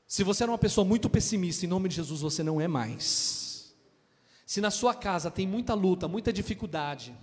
[0.09, 3.75] se você era uma pessoa muito pessimista, em nome de Jesus você não é mais.
[4.43, 7.15] Se na sua casa tem muita luta, muita dificuldade,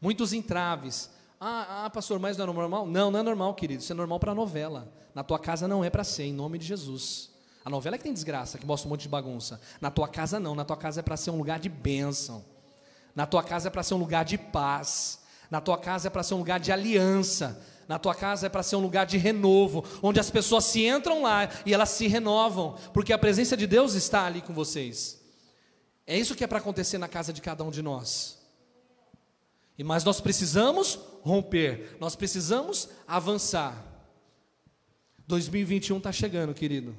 [0.00, 2.86] muitos entraves, ah, ah, pastor, mas não é normal?
[2.86, 3.82] Não, não é normal, querido.
[3.82, 4.90] Isso é normal para a novela.
[5.14, 7.30] Na tua casa não é para ser, em nome de Jesus.
[7.62, 9.60] A novela é que tem desgraça, que mostra um monte de bagunça.
[9.78, 10.54] Na tua casa não.
[10.54, 12.42] Na tua casa é para ser um lugar de bênção.
[13.14, 15.20] Na tua casa é para ser um lugar de paz.
[15.50, 17.62] Na tua casa é para ser um lugar de aliança.
[17.92, 21.20] Na tua casa é para ser um lugar de renovo, onde as pessoas se entram
[21.20, 25.20] lá e elas se renovam, porque a presença de Deus está ali com vocês.
[26.06, 28.42] É isso que é para acontecer na casa de cada um de nós.
[29.76, 33.84] E mas nós precisamos romper, nós precisamos avançar.
[35.26, 36.96] 2021 está chegando, querido.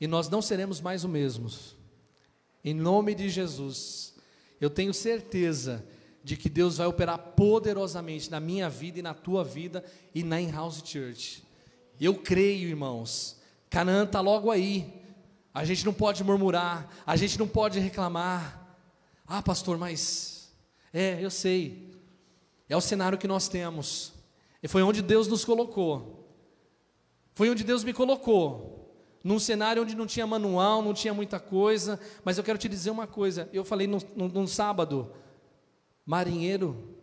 [0.00, 1.76] E nós não seremos mais os mesmos.
[2.64, 4.12] Em nome de Jesus,
[4.60, 5.86] eu tenho certeza
[6.24, 10.40] de que Deus vai operar poderosamente na minha vida e na tua vida e na
[10.40, 11.42] In-House Church.
[12.00, 13.40] Eu creio, irmãos.
[13.68, 15.02] Canaã está logo aí.
[15.54, 18.76] A gente não pode murmurar, a gente não pode reclamar.
[19.26, 20.52] Ah, pastor, mas
[20.92, 21.90] é, eu sei.
[22.68, 24.12] É o cenário que nós temos.
[24.62, 26.26] E foi onde Deus nos colocou.
[27.34, 28.94] Foi onde Deus me colocou.
[29.22, 32.00] Num cenário onde não tinha manual, não tinha muita coisa.
[32.24, 33.48] Mas eu quero te dizer uma coisa.
[33.52, 35.12] Eu falei no, no sábado:
[36.04, 36.96] marinheiro,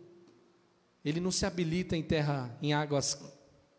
[1.04, 3.20] ele não se habilita em terra, em águas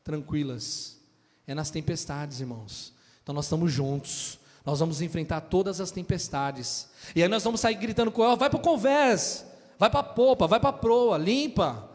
[0.02, 0.98] tranquilas.
[1.46, 2.94] É nas tempestades, irmãos.
[3.22, 4.38] Então nós estamos juntos.
[4.64, 6.88] Nós vamos enfrentar todas as tempestades.
[7.14, 9.44] E aí nós vamos sair gritando com ela: vai para o convés
[9.80, 11.90] vai para a popa, vai para a proa, limpa,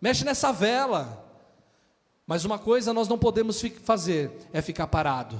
[0.00, 1.22] mexe nessa vela.
[2.26, 5.38] Mas uma coisa nós não podemos fazer é ficar parado.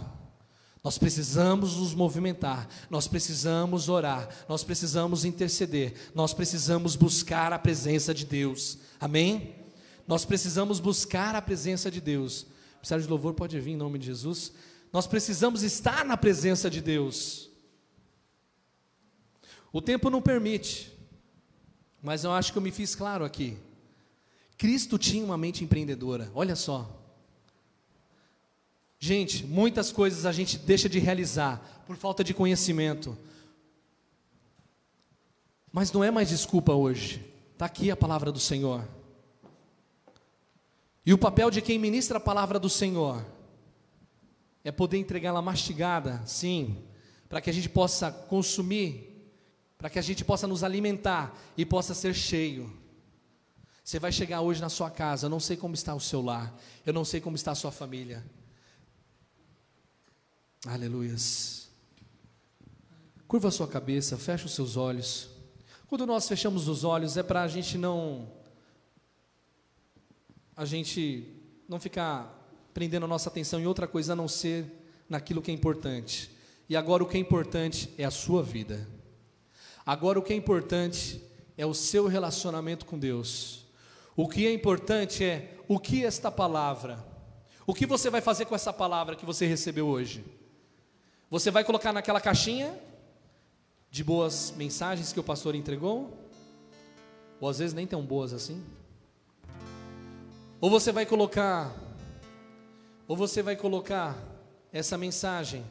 [0.87, 8.15] Nós precisamos nos movimentar, nós precisamos orar, nós precisamos interceder, nós precisamos buscar a presença
[8.15, 8.79] de Deus.
[9.01, 9.57] Amém?
[10.07, 12.47] Nós precisamos buscar a presença de Deus.
[12.81, 14.53] O de louvor pode vir em nome de Jesus.
[14.93, 17.51] Nós precisamos estar na presença de Deus.
[19.73, 20.97] O tempo não permite.
[22.01, 23.59] Mas eu acho que eu me fiz claro aqui.
[24.57, 27.06] Cristo tinha uma mente empreendedora, olha só.
[29.07, 33.17] Gente, muitas coisas a gente deixa de realizar por falta de conhecimento.
[35.71, 37.25] Mas não é mais desculpa hoje.
[37.53, 38.85] Está aqui a palavra do Senhor.
[41.05, 43.25] E o papel de quem ministra a palavra do Senhor
[44.65, 46.77] é poder entregá-la mastigada, sim,
[47.29, 49.13] para que a gente possa consumir
[49.79, 52.77] para que a gente possa nos alimentar e possa ser cheio.
[53.85, 56.53] Você vai chegar hoje na sua casa, eu não sei como está o seu lar,
[56.85, 58.25] eu não sei como está a sua família.
[60.67, 61.69] Aleluias.
[63.29, 65.31] Curva a sua cabeça, fecha os seus olhos.
[65.87, 68.29] Quando nós fechamos os olhos é para a gente não
[70.57, 71.33] a gente
[71.69, 74.67] não ficar prendendo a nossa atenção em outra coisa a não ser
[75.09, 76.31] naquilo que é importante.
[76.69, 78.89] E agora o que é importante é a sua vida.
[79.85, 81.23] Agora, o que é importante
[81.57, 83.65] é o seu relacionamento com Deus.
[84.17, 87.07] O que é importante é o que esta palavra,
[87.65, 90.25] o que você vai fazer com essa palavra que você recebeu hoje?
[91.29, 92.73] Você vai colocar naquela caixinha
[93.91, 96.17] de boas mensagens que o pastor entregou?
[97.41, 98.65] Ou às vezes nem tão boas assim.
[100.61, 101.75] Ou você vai colocar,
[103.09, 104.17] ou você vai colocar
[104.73, 105.65] essa mensagem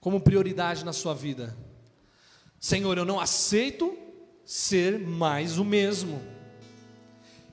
[0.00, 1.54] como prioridade na sua vida.
[2.58, 3.96] Senhor, eu não aceito
[4.44, 6.22] ser mais o mesmo.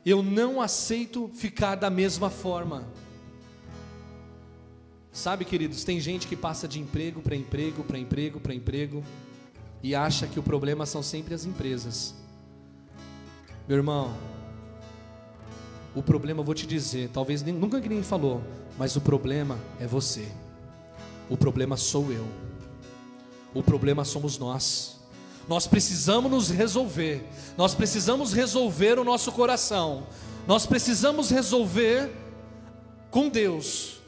[0.06, 2.88] Eu não aceito ficar da mesma forma.
[5.14, 9.04] Sabe, queridos, tem gente que passa de emprego para emprego, para emprego, para emprego
[9.84, 12.16] e acha que o problema são sempre as empresas.
[13.68, 14.12] Meu irmão,
[15.94, 18.42] o problema, eu vou te dizer, talvez nem, nunca ninguém falou,
[18.76, 20.28] mas o problema é você.
[21.30, 22.26] O problema sou eu.
[23.54, 25.00] O problema somos nós.
[25.48, 27.24] Nós precisamos nos resolver.
[27.56, 30.08] Nós precisamos resolver o nosso coração.
[30.48, 32.10] Nós precisamos resolver
[33.12, 34.02] com Deus.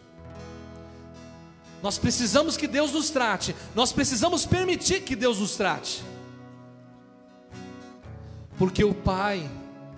[1.82, 3.56] Nós precisamos que Deus nos trate.
[3.76, 6.04] Nós precisamos permitir que Deus nos trate.
[8.58, 9.50] Porque o Pai,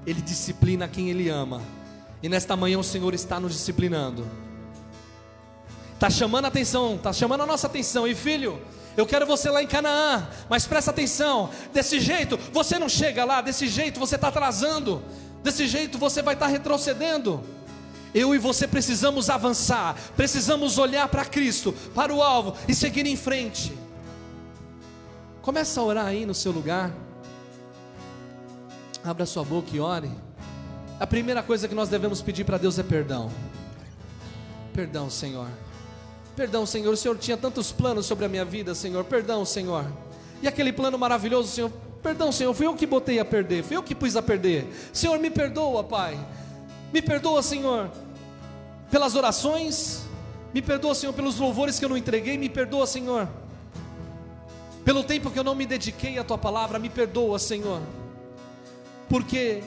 [0.06, 1.62] Ele disciplina quem Ele ama.
[2.22, 4.28] E nesta manhã o Senhor está nos disciplinando.
[5.94, 8.08] Está chamando a atenção, está chamando a nossa atenção.
[8.08, 8.62] E filho,
[8.96, 13.42] eu quero você lá em Canaã, mas presta atenção: desse jeito você não chega lá,
[13.42, 15.04] desse jeito você está atrasando,
[15.44, 17.44] desse jeito você vai estar tá retrocedendo.
[18.14, 23.16] Eu e você precisamos avançar, precisamos olhar para Cristo, para o alvo e seguir em
[23.16, 23.74] frente.
[25.42, 26.92] Começa a orar aí no seu lugar.
[29.04, 30.12] Abra sua boca e ore.
[31.00, 33.32] A primeira coisa que nós devemos pedir para Deus é perdão.
[34.74, 35.48] Perdão, Senhor.
[36.36, 36.94] Perdão, Senhor.
[36.94, 39.04] O Senhor tinha tantos planos sobre a minha vida, Senhor.
[39.06, 39.86] Perdão, Senhor.
[40.42, 41.72] E aquele plano maravilhoso, Senhor.
[42.04, 42.54] Perdão, Senhor.
[42.54, 43.64] Fui eu que botei a perder.
[43.64, 44.68] Fui eu que pus a perder.
[44.92, 46.18] Senhor, me perdoa, Pai.
[46.92, 47.90] Me perdoa, Senhor,
[48.90, 50.06] pelas orações.
[50.54, 52.38] Me perdoa, Senhor, pelos louvores que eu não entreguei.
[52.38, 53.28] Me perdoa, Senhor,
[54.86, 56.80] pelo tempo que eu não me dediquei à tua palavra.
[56.80, 57.82] Me perdoa, Senhor,
[59.10, 59.64] porque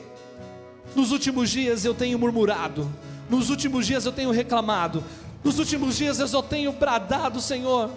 [0.95, 2.91] nos últimos dias eu tenho murmurado,
[3.29, 5.03] nos últimos dias eu tenho reclamado,
[5.43, 7.89] nos últimos dias eu só tenho bradado, Senhor,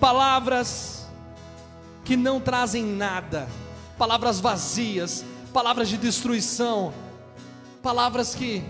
[0.00, 1.06] palavras
[2.04, 3.48] que não trazem nada,
[3.96, 6.92] palavras vazias, palavras de destruição,
[7.84, 8.64] palavras que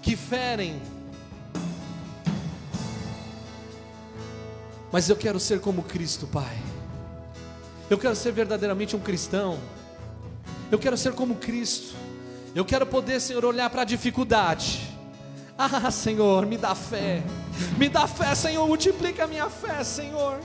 [0.00, 0.80] que ferem.
[4.90, 6.56] Mas eu quero ser como Cristo, Pai.
[7.90, 9.58] Eu quero ser verdadeiramente um cristão.
[10.72, 11.94] Eu quero ser como Cristo.
[12.54, 14.88] Eu quero poder, Senhor, olhar para a dificuldade.
[15.58, 17.22] Ah, Senhor, me dá fé.
[17.76, 18.66] Me dá fé, Senhor.
[18.66, 20.40] Multiplica a minha fé, Senhor.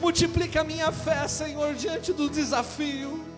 [0.00, 3.33] Multiplica a minha fé, Senhor, diante do desafio.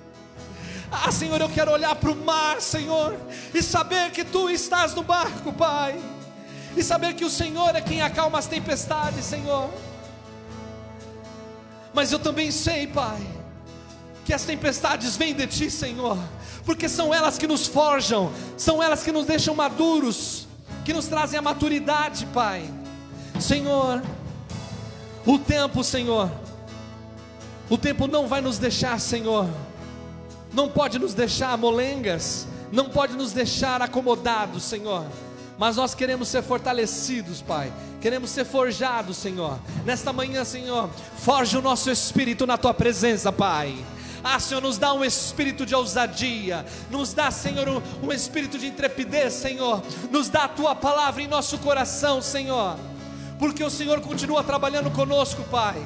[0.91, 3.17] Ah, Senhor, eu quero olhar para o mar, Senhor,
[3.53, 5.99] e saber que Tu estás no barco, Pai.
[6.77, 9.71] E saber que o Senhor é quem acalma as tempestades, Senhor.
[11.93, 13.21] Mas eu também sei, Pai,
[14.25, 16.19] que as tempestades vêm de Ti, Senhor
[16.67, 20.49] porque são elas que nos forjam, são elas que nos deixam maduros,
[20.85, 22.69] que nos trazem a maturidade, Pai.
[23.39, 24.03] Senhor,
[25.25, 26.29] o tempo, Senhor,
[27.71, 29.49] o tempo não vai nos deixar, Senhor,
[30.57, 35.05] não pode nos deixar molengas, não pode nos deixar acomodados, Senhor.
[35.59, 37.71] Mas nós queremos ser fortalecidos, Pai.
[38.01, 39.59] Queremos ser forjados, Senhor.
[39.85, 40.89] Nesta manhã, Senhor,
[41.19, 43.77] forja o nosso espírito na tua presença, Pai.
[44.25, 48.67] Ah, Senhor, nos dá um espírito de ousadia, nos dá, Senhor, um, um espírito de
[48.67, 52.77] intrepidez, Senhor, nos dá a tua palavra em nosso coração, Senhor,
[53.39, 55.77] porque o Senhor continua trabalhando conosco, Pai.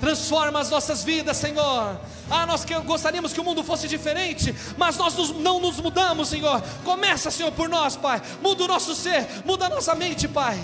[0.00, 2.00] Transforma as nossas vidas, Senhor.
[2.30, 6.62] Ah, nós gostaríamos que o mundo fosse diferente, mas nós não nos mudamos, Senhor.
[6.84, 8.22] Começa, Senhor, por nós, Pai.
[8.40, 10.58] Muda o nosso ser, muda a nossa mente, Pai.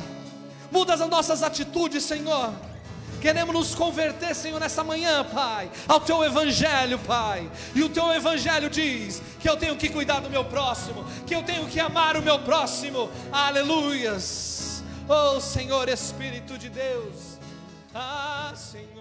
[0.72, 2.52] Muda as nossas atitudes, Senhor.
[3.20, 7.50] Queremos nos converter, Senhor, nessa manhã, Pai, ao Teu Evangelho, Pai.
[7.74, 11.42] E o Teu Evangelho diz que eu tenho que cuidar do meu próximo, que eu
[11.42, 13.10] tenho que amar o meu próximo.
[13.32, 14.82] Aleluias.
[15.08, 17.38] Oh, Senhor, Espírito de Deus.
[17.94, 18.95] Ah, Senhor.